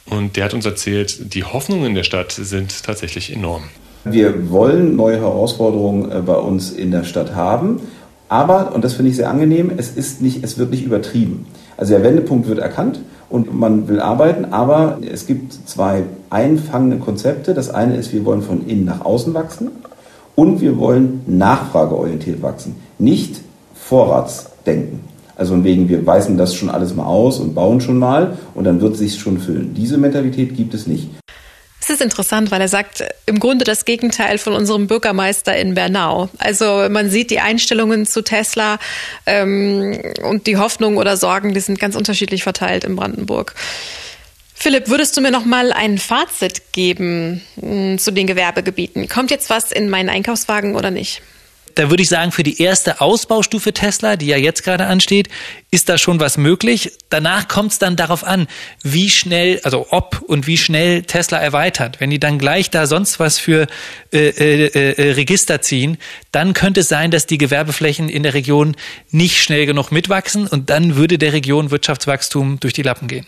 Und 0.04 0.36
der 0.36 0.44
hat 0.44 0.54
uns 0.54 0.66
erzählt, 0.66 1.34
die 1.34 1.42
Hoffnungen 1.42 1.96
der 1.96 2.04
Stadt 2.04 2.30
sind 2.30 2.84
tatsächlich 2.84 3.32
enorm. 3.32 3.64
Wir 4.04 4.50
wollen 4.50 4.94
neue 4.94 5.18
Herausforderungen 5.18 6.12
äh, 6.12 6.22
bei 6.22 6.36
uns 6.36 6.70
in 6.70 6.92
der 6.92 7.02
Stadt 7.02 7.34
haben. 7.34 7.80
Aber, 8.28 8.74
und 8.74 8.84
das 8.84 8.94
finde 8.94 9.10
ich 9.10 9.16
sehr 9.16 9.30
angenehm, 9.30 9.70
es, 9.76 9.90
ist 9.90 10.20
nicht, 10.20 10.42
es 10.42 10.58
wird 10.58 10.70
nicht 10.70 10.84
übertrieben. 10.84 11.46
Also 11.76 11.92
der 11.92 12.02
Wendepunkt 12.02 12.48
wird 12.48 12.58
erkannt 12.58 13.00
und 13.28 13.54
man 13.54 13.88
will 13.88 14.00
arbeiten, 14.00 14.46
aber 14.46 14.98
es 15.12 15.26
gibt 15.26 15.52
zwei 15.68 16.04
einfangende 16.30 16.98
Konzepte. 16.98 17.54
Das 17.54 17.70
eine 17.70 17.96
ist, 17.96 18.12
wir 18.12 18.24
wollen 18.24 18.42
von 18.42 18.66
innen 18.66 18.84
nach 18.84 19.04
außen 19.04 19.34
wachsen 19.34 19.70
und 20.34 20.60
wir 20.60 20.78
wollen 20.78 21.22
nachfrageorientiert 21.26 22.42
wachsen, 22.42 22.76
nicht 22.98 23.40
Vorratsdenken. 23.74 25.00
Also 25.36 25.62
wegen, 25.64 25.88
wir 25.88 26.04
weisen 26.06 26.38
das 26.38 26.54
schon 26.54 26.70
alles 26.70 26.94
mal 26.96 27.04
aus 27.04 27.40
und 27.40 27.54
bauen 27.54 27.80
schon 27.80 27.98
mal 27.98 28.38
und 28.54 28.64
dann 28.64 28.80
wird 28.80 28.94
es 28.94 29.00
sich 29.00 29.18
schon 29.18 29.38
füllen. 29.38 29.74
Diese 29.74 29.98
Mentalität 29.98 30.56
gibt 30.56 30.74
es 30.74 30.86
nicht. 30.86 31.10
Es 31.88 31.90
ist 31.90 32.02
interessant, 32.02 32.50
weil 32.50 32.60
er 32.60 32.66
sagt 32.66 33.04
im 33.26 33.38
Grunde 33.38 33.64
das 33.64 33.84
Gegenteil 33.84 34.38
von 34.38 34.54
unserem 34.54 34.88
Bürgermeister 34.88 35.56
in 35.56 35.74
Bernau. 35.74 36.28
Also 36.38 36.88
man 36.90 37.10
sieht 37.10 37.30
die 37.30 37.38
Einstellungen 37.38 38.06
zu 38.06 38.22
Tesla 38.22 38.80
ähm, 39.24 39.96
und 40.24 40.48
die 40.48 40.56
Hoffnungen 40.56 40.98
oder 40.98 41.16
Sorgen, 41.16 41.54
die 41.54 41.60
sind 41.60 41.78
ganz 41.78 41.94
unterschiedlich 41.94 42.42
verteilt 42.42 42.82
in 42.82 42.96
Brandenburg. 42.96 43.54
Philipp, 44.52 44.88
würdest 44.88 45.16
du 45.16 45.20
mir 45.20 45.30
noch 45.30 45.44
mal 45.44 45.72
ein 45.72 45.98
Fazit 45.98 46.72
geben 46.72 47.44
mh, 47.54 47.70
hm, 47.70 47.98
zu 48.00 48.10
den 48.10 48.26
Gewerbegebieten? 48.26 49.08
Kommt 49.08 49.30
jetzt 49.30 49.48
was 49.48 49.70
in 49.70 49.88
meinen 49.88 50.08
Einkaufswagen 50.08 50.74
oder 50.74 50.90
nicht? 50.90 51.22
Da 51.76 51.90
würde 51.90 52.02
ich 52.02 52.08
sagen, 52.08 52.32
für 52.32 52.42
die 52.42 52.60
erste 52.60 53.00
Ausbaustufe 53.00 53.72
Tesla, 53.72 54.16
die 54.16 54.26
ja 54.26 54.36
jetzt 54.36 54.64
gerade 54.64 54.86
ansteht, 54.86 55.28
ist 55.70 55.88
da 55.88 55.98
schon 55.98 56.18
was 56.20 56.38
möglich. 56.38 56.92
Danach 57.10 57.48
kommt 57.48 57.72
es 57.72 57.78
dann 57.78 57.96
darauf 57.96 58.24
an, 58.24 58.48
wie 58.82 59.10
schnell, 59.10 59.60
also 59.62 59.86
ob 59.90 60.22
und 60.22 60.46
wie 60.46 60.56
schnell 60.56 61.02
Tesla 61.02 61.38
erweitert. 61.38 62.00
Wenn 62.00 62.10
die 62.10 62.18
dann 62.18 62.38
gleich 62.38 62.70
da 62.70 62.86
sonst 62.86 63.20
was 63.20 63.38
für 63.38 63.66
äh, 64.12 64.28
äh, 64.28 64.66
äh, 64.68 65.12
Register 65.12 65.60
ziehen, 65.60 65.98
dann 66.32 66.54
könnte 66.54 66.80
es 66.80 66.88
sein, 66.88 67.10
dass 67.10 67.26
die 67.26 67.38
Gewerbeflächen 67.38 68.08
in 68.08 68.22
der 68.22 68.32
Region 68.32 68.74
nicht 69.10 69.42
schnell 69.42 69.66
genug 69.66 69.92
mitwachsen 69.92 70.46
und 70.46 70.70
dann 70.70 70.96
würde 70.96 71.18
der 71.18 71.34
Region 71.34 71.70
Wirtschaftswachstum 71.70 72.58
durch 72.58 72.72
die 72.72 72.82
Lappen 72.82 73.06
gehen. 73.06 73.26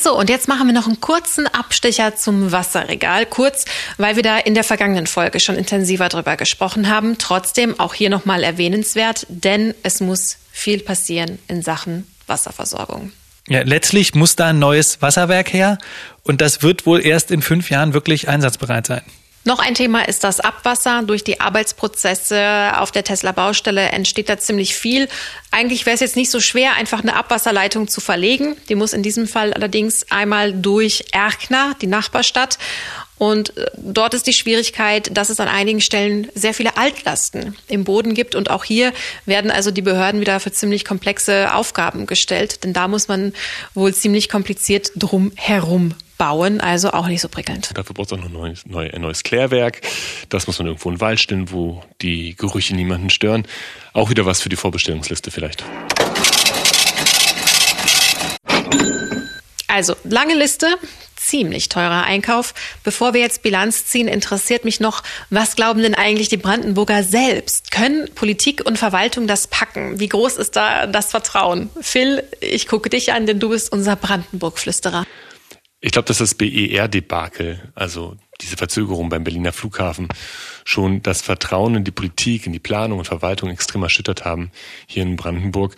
So, 0.00 0.16
und 0.16 0.30
jetzt 0.30 0.46
machen 0.46 0.68
wir 0.68 0.74
noch 0.74 0.86
einen 0.86 1.00
kurzen 1.00 1.48
Abstecher 1.48 2.14
zum 2.14 2.52
Wasserregal. 2.52 3.26
Kurz, 3.26 3.64
weil 3.96 4.14
wir 4.14 4.22
da 4.22 4.38
in 4.38 4.54
der 4.54 4.62
vergangenen 4.62 5.08
Folge 5.08 5.40
schon 5.40 5.56
intensiver 5.56 6.08
drüber 6.08 6.36
gesprochen 6.36 6.88
haben. 6.88 7.18
Trotzdem 7.18 7.80
auch 7.80 7.94
hier 7.94 8.08
nochmal 8.08 8.44
erwähnenswert, 8.44 9.26
denn 9.28 9.74
es 9.82 10.00
muss 10.00 10.38
viel 10.52 10.78
passieren 10.78 11.40
in 11.48 11.62
Sachen 11.62 12.06
Wasserversorgung. 12.28 13.12
Ja, 13.48 13.62
letztlich 13.62 14.14
muss 14.14 14.36
da 14.36 14.48
ein 14.48 14.58
neues 14.58 15.02
Wasserwerk 15.02 15.52
her 15.52 15.78
und 16.22 16.40
das 16.40 16.62
wird 16.62 16.86
wohl 16.86 17.04
erst 17.04 17.30
in 17.30 17.42
fünf 17.42 17.70
Jahren 17.70 17.92
wirklich 17.92 18.28
einsatzbereit 18.28 18.86
sein. 18.86 19.02
Noch 19.48 19.60
ein 19.60 19.74
Thema 19.74 20.06
ist 20.06 20.24
das 20.24 20.40
Abwasser. 20.40 21.02
Durch 21.04 21.24
die 21.24 21.40
Arbeitsprozesse 21.40 22.72
auf 22.76 22.92
der 22.92 23.02
Tesla-Baustelle 23.02 23.80
entsteht 23.80 24.28
da 24.28 24.36
ziemlich 24.36 24.74
viel. 24.74 25.08
Eigentlich 25.50 25.86
wäre 25.86 25.94
es 25.94 26.00
jetzt 26.00 26.16
nicht 26.16 26.30
so 26.30 26.38
schwer, 26.38 26.74
einfach 26.74 27.00
eine 27.00 27.16
Abwasserleitung 27.16 27.88
zu 27.88 28.02
verlegen. 28.02 28.56
Die 28.68 28.74
muss 28.74 28.92
in 28.92 29.02
diesem 29.02 29.26
Fall 29.26 29.54
allerdings 29.54 30.04
einmal 30.10 30.52
durch 30.52 31.06
Erkner, 31.12 31.74
die 31.80 31.86
Nachbarstadt. 31.86 32.58
Und 33.16 33.56
äh, 33.56 33.70
dort 33.78 34.12
ist 34.12 34.26
die 34.26 34.34
Schwierigkeit, 34.34 35.16
dass 35.16 35.30
es 35.30 35.40
an 35.40 35.48
einigen 35.48 35.80
Stellen 35.80 36.28
sehr 36.34 36.52
viele 36.52 36.76
Altlasten 36.76 37.56
im 37.68 37.84
Boden 37.84 38.12
gibt. 38.12 38.34
Und 38.34 38.50
auch 38.50 38.64
hier 38.64 38.92
werden 39.24 39.50
also 39.50 39.70
die 39.70 39.80
Behörden 39.80 40.20
wieder 40.20 40.40
für 40.40 40.52
ziemlich 40.52 40.84
komplexe 40.84 41.54
Aufgaben 41.54 42.04
gestellt. 42.04 42.64
Denn 42.64 42.74
da 42.74 42.86
muss 42.86 43.08
man 43.08 43.32
wohl 43.72 43.94
ziemlich 43.94 44.28
kompliziert 44.28 44.92
drum 44.94 45.32
herum 45.36 45.94
bauen, 46.18 46.60
also 46.60 46.90
auch 46.90 47.06
nicht 47.06 47.20
so 47.20 47.28
prickelnd. 47.28 47.70
Dafür 47.74 47.94
braucht 47.94 48.12
es 48.12 48.18
auch 48.18 48.22
noch 48.22 48.26
ein 48.26 48.32
neues, 48.32 48.64
ein 48.66 49.00
neues 49.00 49.22
Klärwerk. 49.22 49.80
Das 50.28 50.46
muss 50.46 50.58
man 50.58 50.66
irgendwo 50.66 50.90
in 50.90 50.96
den 50.96 51.00
Wald 51.00 51.20
stellen, 51.20 51.50
wo 51.50 51.82
die 52.02 52.36
Gerüche 52.36 52.74
niemanden 52.74 53.08
stören. 53.10 53.46
Auch 53.92 54.10
wieder 54.10 54.26
was 54.26 54.42
für 54.42 54.48
die 54.48 54.56
Vorbestellungsliste 54.56 55.30
vielleicht. 55.30 55.64
Also, 59.68 59.94
lange 60.02 60.34
Liste, 60.34 60.66
ziemlich 61.14 61.68
teurer 61.68 62.04
Einkauf. 62.04 62.54
Bevor 62.82 63.14
wir 63.14 63.20
jetzt 63.20 63.42
Bilanz 63.42 63.86
ziehen, 63.86 64.08
interessiert 64.08 64.64
mich 64.64 64.80
noch, 64.80 65.02
was 65.30 65.56
glauben 65.56 65.82
denn 65.82 65.94
eigentlich 65.94 66.28
die 66.28 66.36
Brandenburger 66.36 67.04
selbst? 67.04 67.70
Können 67.70 68.08
Politik 68.14 68.64
und 68.64 68.78
Verwaltung 68.78 69.26
das 69.26 69.46
packen? 69.46 70.00
Wie 70.00 70.08
groß 70.08 70.36
ist 70.36 70.56
da 70.56 70.86
das 70.86 71.10
Vertrauen? 71.10 71.70
Phil, 71.80 72.24
ich 72.40 72.66
gucke 72.66 72.88
dich 72.88 73.12
an, 73.12 73.26
denn 73.26 73.38
du 73.38 73.50
bist 73.50 73.70
unser 73.70 73.94
Brandenburg-Flüsterer. 73.94 75.06
Ich 75.80 75.92
glaube, 75.92 76.06
dass 76.06 76.18
das 76.18 76.34
BER-Debakel, 76.34 77.72
also 77.74 78.16
diese 78.40 78.56
Verzögerung 78.56 79.08
beim 79.08 79.24
Berliner 79.24 79.52
Flughafen 79.52 80.08
schon 80.68 81.02
das 81.02 81.22
Vertrauen 81.22 81.76
in 81.76 81.84
die 81.84 81.90
Politik, 81.90 82.44
in 82.44 82.52
die 82.52 82.58
Planung 82.58 82.98
und 82.98 83.06
Verwaltung 83.06 83.48
extrem 83.48 83.82
erschüttert 83.82 84.26
haben 84.26 84.50
hier 84.86 85.02
in 85.02 85.16
Brandenburg. 85.16 85.74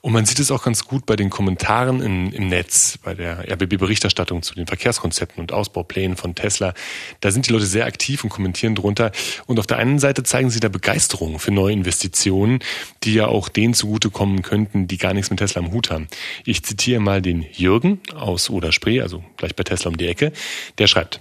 Und 0.00 0.14
man 0.14 0.24
sieht 0.24 0.38
es 0.38 0.50
auch 0.50 0.62
ganz 0.64 0.86
gut 0.86 1.04
bei 1.04 1.14
den 1.14 1.28
Kommentaren 1.28 2.00
in, 2.00 2.32
im 2.32 2.48
Netz, 2.48 2.98
bei 3.04 3.12
der 3.14 3.40
RBB-Berichterstattung 3.52 4.42
zu 4.42 4.54
den 4.54 4.66
Verkehrskonzepten 4.66 5.42
und 5.42 5.52
Ausbauplänen 5.52 6.16
von 6.16 6.34
Tesla. 6.34 6.72
Da 7.20 7.30
sind 7.32 7.48
die 7.48 7.52
Leute 7.52 7.66
sehr 7.66 7.84
aktiv 7.84 8.24
und 8.24 8.30
kommentieren 8.30 8.74
drunter. 8.74 9.12
Und 9.46 9.58
auf 9.58 9.66
der 9.66 9.76
einen 9.76 9.98
Seite 9.98 10.22
zeigen 10.22 10.48
sie 10.48 10.60
da 10.60 10.70
Begeisterung 10.70 11.38
für 11.38 11.50
neue 11.50 11.74
Investitionen, 11.74 12.60
die 13.04 13.12
ja 13.12 13.26
auch 13.26 13.50
denen 13.50 13.74
zugutekommen 13.74 14.40
könnten, 14.40 14.88
die 14.88 14.96
gar 14.96 15.12
nichts 15.12 15.28
mit 15.28 15.40
Tesla 15.40 15.60
am 15.60 15.70
Hut 15.70 15.90
haben. 15.90 16.08
Ich 16.46 16.62
zitiere 16.62 17.00
mal 17.00 17.20
den 17.20 17.44
Jürgen 17.52 18.00
aus 18.14 18.48
Oder-Spree, 18.48 19.02
also 19.02 19.22
gleich 19.36 19.54
bei 19.54 19.64
Tesla 19.64 19.90
um 19.90 19.98
die 19.98 20.08
Ecke. 20.08 20.32
Der 20.78 20.86
schreibt, 20.86 21.20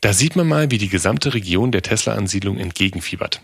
da 0.00 0.12
sieht 0.12 0.36
man 0.36 0.46
mal, 0.46 0.70
wie 0.70 0.78
die 0.78 0.88
gesamte 0.88 1.34
Region 1.34 1.72
der 1.72 1.82
Tesla-Ansiedlung 1.82 2.58
entgegenfiebert. 2.58 3.42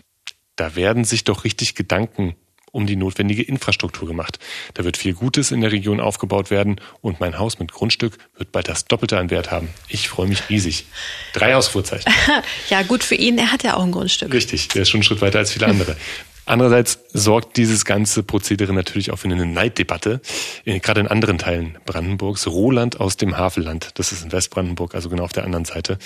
Da 0.55 0.75
werden 0.75 1.03
sich 1.03 1.23
doch 1.23 1.43
richtig 1.43 1.75
Gedanken 1.75 2.35
um 2.75 2.85
die 2.85 2.97
notwendige 2.97 3.41
Infrastruktur 3.41 4.05
gemacht. 4.05 4.37
Da 4.73 4.83
wird 4.83 4.97
viel 4.97 5.13
Gutes 5.13 5.51
in 5.51 5.61
der 5.61 5.71
Region 5.71 6.01
aufgebaut 6.01 6.51
werden 6.51 6.81
und 6.99 7.21
mein 7.21 7.39
Haus 7.39 7.57
mit 7.57 7.71
Grundstück 7.71 8.17
wird 8.37 8.51
bald 8.51 8.67
das 8.67 8.83
Doppelte 8.83 9.17
an 9.17 9.29
Wert 9.29 9.49
haben. 9.49 9.69
Ich 9.87 10.09
freue 10.09 10.27
mich 10.27 10.49
riesig. 10.49 10.85
Drei 11.31 11.55
Ausfuhrzeichen. 11.55 12.11
ja, 12.69 12.83
gut 12.83 13.05
für 13.05 13.15
ihn. 13.15 13.37
Er 13.37 13.53
hat 13.53 13.63
ja 13.63 13.75
auch 13.75 13.83
ein 13.83 13.93
Grundstück. 13.93 14.33
Richtig. 14.33 14.67
Der 14.69 14.81
ist 14.81 14.89
schon 14.89 14.97
einen 14.97 15.03
Schritt 15.03 15.21
weiter 15.21 15.39
als 15.39 15.53
viele 15.53 15.67
andere. 15.67 15.95
Andererseits 16.45 16.99
sorgt 17.11 17.57
dieses 17.57 17.85
ganze 17.85 18.23
Prozedere 18.23 18.73
natürlich 18.73 19.11
auch 19.11 19.17
für 19.17 19.27
eine 19.27 19.45
Neiddebatte, 19.45 20.21
gerade 20.65 21.01
in 21.01 21.07
anderen 21.07 21.37
Teilen 21.37 21.77
Brandenburgs. 21.85 22.47
Roland 22.47 22.99
aus 22.99 23.17
dem 23.17 23.37
Havelland, 23.37 23.89
das 23.95 24.11
ist 24.11 24.23
in 24.23 24.31
Westbrandenburg, 24.31 24.93
also 24.93 25.09
genau 25.09 25.23
auf 25.23 25.33
der 25.33 25.43
anderen 25.43 25.65
Seite, 25.65 25.97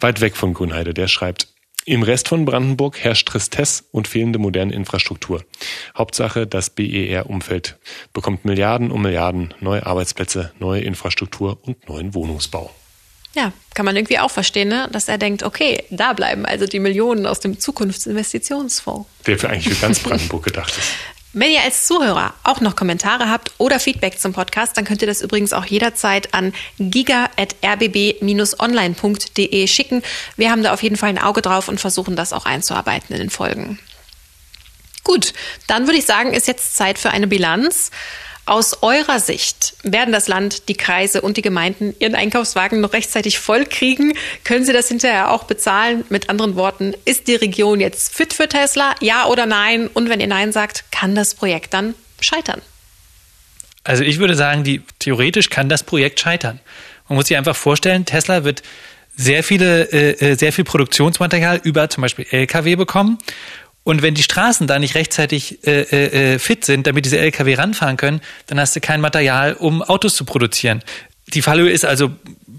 weit 0.00 0.20
weg 0.20 0.36
von 0.36 0.54
Grünheide, 0.54 0.94
der 0.94 1.08
schreibt, 1.08 1.48
im 1.86 2.02
Rest 2.02 2.28
von 2.28 2.46
Brandenburg 2.46 2.98
herrscht 2.98 3.28
Tristesse 3.28 3.84
und 3.92 4.08
fehlende 4.08 4.38
moderne 4.38 4.72
Infrastruktur. 4.72 5.44
Hauptsache, 5.94 6.46
das 6.46 6.70
BER-Umfeld 6.70 7.76
bekommt 8.14 8.46
Milliarden 8.46 8.90
um 8.90 9.02
Milliarden 9.02 9.52
neue 9.60 9.84
Arbeitsplätze, 9.84 10.52
neue 10.58 10.80
Infrastruktur 10.80 11.58
und 11.60 11.86
neuen 11.86 12.14
Wohnungsbau. 12.14 12.70
Ja, 13.34 13.52
kann 13.74 13.84
man 13.84 13.96
irgendwie 13.96 14.20
auch 14.20 14.30
verstehen, 14.30 14.68
ne? 14.68 14.88
dass 14.92 15.08
er 15.08 15.18
denkt, 15.18 15.42
okay, 15.42 15.82
da 15.90 16.12
bleiben 16.12 16.46
also 16.46 16.66
die 16.66 16.78
Millionen 16.78 17.26
aus 17.26 17.40
dem 17.40 17.58
Zukunftsinvestitionsfonds. 17.58 19.08
Der 19.26 19.38
für 19.38 19.50
eigentlich 19.50 19.74
für 19.74 19.80
ganz 19.80 19.98
Brandenburg 20.00 20.44
gedacht 20.44 20.72
ist. 20.78 20.92
Wenn 21.36 21.50
ihr 21.50 21.62
als 21.62 21.88
Zuhörer 21.88 22.32
auch 22.44 22.60
noch 22.60 22.76
Kommentare 22.76 23.28
habt 23.28 23.50
oder 23.58 23.80
Feedback 23.80 24.20
zum 24.20 24.32
Podcast, 24.32 24.76
dann 24.76 24.84
könnt 24.84 25.02
ihr 25.02 25.08
das 25.08 25.20
übrigens 25.20 25.52
auch 25.52 25.66
jederzeit 25.66 26.32
an 26.32 26.54
giga.rbb-online.de 26.78 29.66
schicken. 29.66 30.04
Wir 30.36 30.52
haben 30.52 30.62
da 30.62 30.72
auf 30.72 30.84
jeden 30.84 30.94
Fall 30.94 31.08
ein 31.08 31.18
Auge 31.18 31.42
drauf 31.42 31.66
und 31.66 31.80
versuchen 31.80 32.14
das 32.14 32.32
auch 32.32 32.46
einzuarbeiten 32.46 33.16
in 33.16 33.18
den 33.18 33.30
Folgen. 33.30 33.80
Gut, 35.02 35.32
dann 35.66 35.86
würde 35.86 35.98
ich 35.98 36.06
sagen, 36.06 36.34
ist 36.34 36.46
jetzt 36.46 36.76
Zeit 36.76 37.00
für 37.00 37.10
eine 37.10 37.26
Bilanz. 37.26 37.90
Aus 38.46 38.82
eurer 38.82 39.20
Sicht 39.20 39.74
werden 39.84 40.12
das 40.12 40.28
Land, 40.28 40.68
die 40.68 40.74
Kreise 40.74 41.22
und 41.22 41.38
die 41.38 41.42
Gemeinden 41.42 41.94
ihren 41.98 42.14
Einkaufswagen 42.14 42.82
noch 42.82 42.92
rechtzeitig 42.92 43.38
voll 43.38 43.64
kriegen? 43.64 44.12
Können 44.44 44.66
sie 44.66 44.74
das 44.74 44.88
hinterher 44.88 45.30
auch 45.30 45.44
bezahlen? 45.44 46.04
Mit 46.10 46.28
anderen 46.28 46.54
Worten, 46.54 46.94
ist 47.06 47.26
die 47.26 47.36
Region 47.36 47.80
jetzt 47.80 48.14
fit 48.14 48.34
für 48.34 48.46
Tesla? 48.46 48.94
Ja 49.00 49.26
oder 49.26 49.46
nein? 49.46 49.88
Und 49.88 50.10
wenn 50.10 50.20
ihr 50.20 50.26
Nein 50.26 50.52
sagt, 50.52 50.84
kann 50.90 51.14
das 51.14 51.34
Projekt 51.34 51.72
dann 51.72 51.94
scheitern? 52.20 52.60
Also 53.82 54.02
ich 54.02 54.18
würde 54.18 54.34
sagen, 54.34 54.62
die, 54.62 54.82
theoretisch 54.98 55.48
kann 55.48 55.70
das 55.70 55.82
Projekt 55.82 56.20
scheitern. 56.20 56.60
Man 57.08 57.16
muss 57.16 57.28
sich 57.28 57.36
einfach 57.38 57.56
vorstellen, 57.56 58.04
Tesla 58.04 58.44
wird 58.44 58.62
sehr 59.16 59.42
viele, 59.42 59.84
äh, 59.92 60.32
äh 60.32 60.34
sehr 60.36 60.52
viel 60.52 60.64
Produktionsmaterial 60.64 61.60
über 61.62 61.88
zum 61.88 62.02
Beispiel 62.02 62.26
Lkw 62.30 62.76
bekommen 62.76 63.18
und 63.84 64.02
wenn 64.02 64.14
die 64.14 64.22
Straßen 64.22 64.66
da 64.66 64.78
nicht 64.78 64.94
rechtzeitig 64.94 65.66
äh, 65.66 65.82
äh, 65.82 66.34
äh 66.34 66.38
fit 66.38 66.64
sind, 66.64 66.86
damit 66.86 67.04
diese 67.04 67.18
Lkw 67.18 67.54
ranfahren 67.54 67.96
können, 67.96 68.20
dann 68.46 68.58
hast 68.58 68.74
du 68.74 68.80
kein 68.80 69.00
Material, 69.00 69.52
um 69.54 69.82
Autos 69.82 70.16
zu 70.16 70.24
produzieren. 70.24 70.82
Die 71.28 71.42
Fallhöhe 71.42 71.70
ist 71.70 71.84
also 71.84 72.10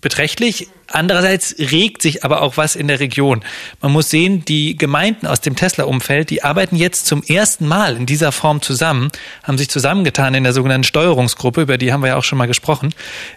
beträchtlich. 0.05 0.67
Andererseits 0.87 1.55
regt 1.57 2.03
sich 2.03 2.23
aber 2.23 2.43
auch 2.43 2.57
was 2.57 2.75
in 2.75 2.87
der 2.87 2.99
Region. 2.99 3.43
Man 3.81 3.91
muss 3.91 4.11
sehen, 4.11 4.45
die 4.45 4.77
Gemeinden 4.77 5.25
aus 5.25 5.41
dem 5.41 5.55
Tesla-Umfeld, 5.55 6.29
die 6.29 6.43
arbeiten 6.43 6.75
jetzt 6.75 7.07
zum 7.07 7.23
ersten 7.23 7.67
Mal 7.67 7.97
in 7.97 8.05
dieser 8.05 8.31
Form 8.31 8.61
zusammen, 8.61 9.09
haben 9.41 9.57
sich 9.57 9.67
zusammengetan 9.67 10.35
in 10.35 10.43
der 10.43 10.53
sogenannten 10.53 10.83
Steuerungsgruppe, 10.83 11.63
über 11.63 11.79
die 11.79 11.91
haben 11.91 12.01
wir 12.01 12.09
ja 12.09 12.17
auch 12.17 12.23
schon 12.23 12.37
mal 12.37 12.45
gesprochen, 12.45 12.93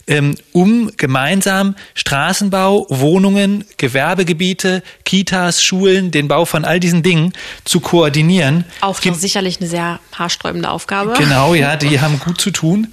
ähm, 0.06 0.34
um 0.52 0.90
gemeinsam 0.98 1.74
Straßenbau, 1.94 2.86
Wohnungen, 2.90 3.64
Gewerbegebiete, 3.78 4.82
Kitas, 5.06 5.64
Schulen, 5.64 6.10
den 6.10 6.28
Bau 6.28 6.44
von 6.44 6.66
all 6.66 6.80
diesen 6.80 7.02
Dingen 7.02 7.32
zu 7.64 7.80
koordinieren. 7.80 8.66
Auch 8.82 9.00
sicherlich 9.00 9.58
eine 9.58 9.70
sehr 9.70 10.00
haarsträubende 10.14 10.68
Aufgabe. 10.68 11.14
Genau, 11.16 11.54
ja, 11.54 11.76
die 11.76 11.98
haben 12.02 12.20
gut 12.20 12.42
zu 12.42 12.50
tun. 12.50 12.88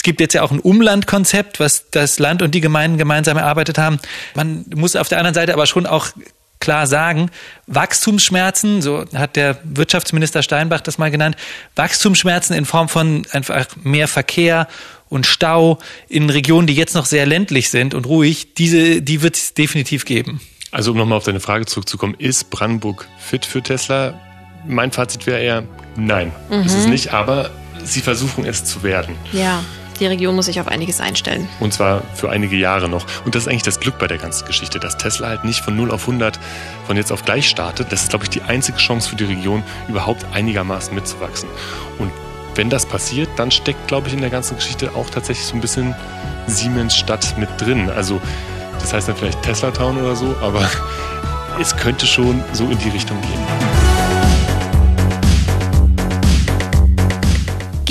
Es 0.00 0.02
gibt 0.02 0.22
jetzt 0.22 0.32
ja 0.32 0.40
auch 0.40 0.50
ein 0.50 0.60
Umlandkonzept, 0.60 1.60
was 1.60 1.90
das 1.90 2.18
Land 2.18 2.40
und 2.40 2.54
die 2.54 2.62
Gemeinden 2.62 2.96
gemeinsam 2.96 3.36
erarbeitet 3.36 3.76
haben. 3.76 3.98
Man 4.34 4.64
muss 4.74 4.96
auf 4.96 5.08
der 5.08 5.18
anderen 5.18 5.34
Seite 5.34 5.52
aber 5.52 5.66
schon 5.66 5.84
auch 5.84 6.08
klar 6.58 6.86
sagen, 6.86 7.30
Wachstumsschmerzen, 7.66 8.80
so 8.80 9.04
hat 9.14 9.36
der 9.36 9.58
Wirtschaftsminister 9.62 10.42
Steinbach 10.42 10.80
das 10.80 10.96
mal 10.96 11.10
genannt, 11.10 11.36
Wachstumsschmerzen 11.76 12.56
in 12.56 12.64
Form 12.64 12.88
von 12.88 13.26
einfach 13.32 13.66
mehr 13.82 14.08
Verkehr 14.08 14.68
und 15.10 15.26
Stau 15.26 15.78
in 16.08 16.30
Regionen, 16.30 16.66
die 16.66 16.74
jetzt 16.74 16.94
noch 16.94 17.04
sehr 17.04 17.26
ländlich 17.26 17.68
sind 17.68 17.92
und 17.92 18.06
ruhig, 18.06 18.54
diese, 18.54 19.02
die 19.02 19.20
wird 19.20 19.36
es 19.36 19.52
definitiv 19.52 20.06
geben. 20.06 20.40
Also 20.70 20.92
um 20.92 20.96
nochmal 20.96 21.18
auf 21.18 21.24
deine 21.24 21.40
Frage 21.40 21.66
zurückzukommen, 21.66 22.14
ist 22.16 22.48
Brandenburg 22.48 23.06
fit 23.18 23.44
für 23.44 23.62
Tesla? 23.62 24.18
Mein 24.66 24.92
Fazit 24.92 25.26
wäre 25.26 25.42
eher 25.42 25.64
nein, 25.94 26.32
mhm. 26.48 26.62
ist 26.62 26.72
es 26.72 26.86
nicht, 26.86 27.12
aber 27.12 27.50
sie 27.84 28.00
versuchen 28.00 28.46
es 28.46 28.64
zu 28.64 28.82
werden. 28.82 29.14
Ja. 29.34 29.62
Die 30.00 30.06
Region 30.06 30.34
muss 30.34 30.46
sich 30.46 30.58
auf 30.60 30.66
einiges 30.66 31.00
einstellen. 31.00 31.46
Und 31.60 31.74
zwar 31.74 32.02
für 32.14 32.30
einige 32.30 32.56
Jahre 32.56 32.88
noch. 32.88 33.04
Und 33.26 33.34
das 33.34 33.42
ist 33.42 33.48
eigentlich 33.48 33.62
das 33.62 33.80
Glück 33.80 33.98
bei 33.98 34.06
der 34.06 34.16
ganzen 34.16 34.46
Geschichte, 34.46 34.80
dass 34.80 34.96
Tesla 34.96 35.28
halt 35.28 35.44
nicht 35.44 35.60
von 35.60 35.76
0 35.76 35.90
auf 35.90 36.02
100 36.02 36.40
von 36.86 36.96
jetzt 36.96 37.12
auf 37.12 37.24
gleich 37.24 37.48
startet. 37.48 37.92
Das 37.92 38.02
ist, 38.02 38.08
glaube 38.08 38.24
ich, 38.24 38.30
die 38.30 38.40
einzige 38.40 38.78
Chance 38.78 39.10
für 39.10 39.16
die 39.16 39.24
Region, 39.24 39.62
überhaupt 39.88 40.24
einigermaßen 40.32 40.94
mitzuwachsen. 40.94 41.50
Und 41.98 42.10
wenn 42.54 42.70
das 42.70 42.86
passiert, 42.86 43.28
dann 43.36 43.50
steckt, 43.50 43.88
glaube 43.88 44.08
ich, 44.08 44.14
in 44.14 44.22
der 44.22 44.30
ganzen 44.30 44.56
Geschichte 44.56 44.94
auch 44.94 45.10
tatsächlich 45.10 45.46
so 45.46 45.54
ein 45.54 45.60
bisschen 45.60 45.94
Siemens 46.46 46.96
Stadt 46.96 47.36
mit 47.36 47.48
drin. 47.58 47.90
Also 47.90 48.20
das 48.80 48.94
heißt 48.94 49.08
dann 49.08 49.16
vielleicht 49.16 49.42
Tesla 49.42 49.70
Town 49.70 49.98
oder 49.98 50.16
so, 50.16 50.34
aber 50.40 50.68
es 51.60 51.76
könnte 51.76 52.06
schon 52.06 52.42
so 52.52 52.64
in 52.64 52.78
die 52.78 52.88
Richtung 52.88 53.20
gehen. 53.20 53.79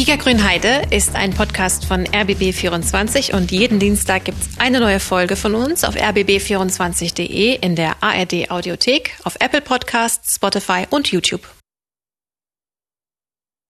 Giga 0.10 0.24
Grünheide 0.24 0.88
ist 0.90 1.16
ein 1.16 1.36
Podcast 1.36 1.86
von 1.86 2.06
RBB24 2.06 3.36
und 3.36 3.52
jeden 3.52 3.78
Dienstag 3.78 4.26
gibt 4.26 4.42
es 4.42 4.60
eine 4.60 4.80
neue 4.80 5.00
Folge 5.00 5.36
von 5.36 5.54
uns 5.54 5.84
auf 5.84 5.96
rbb24.de 5.96 7.60
in 7.62 7.76
der 7.76 8.02
ARD 8.02 8.50
Audiothek, 8.50 9.16
auf 9.24 9.36
Apple 9.40 9.62
Podcasts, 9.62 10.34
Spotify 10.34 10.88
und 10.90 11.12
YouTube. 11.12 11.59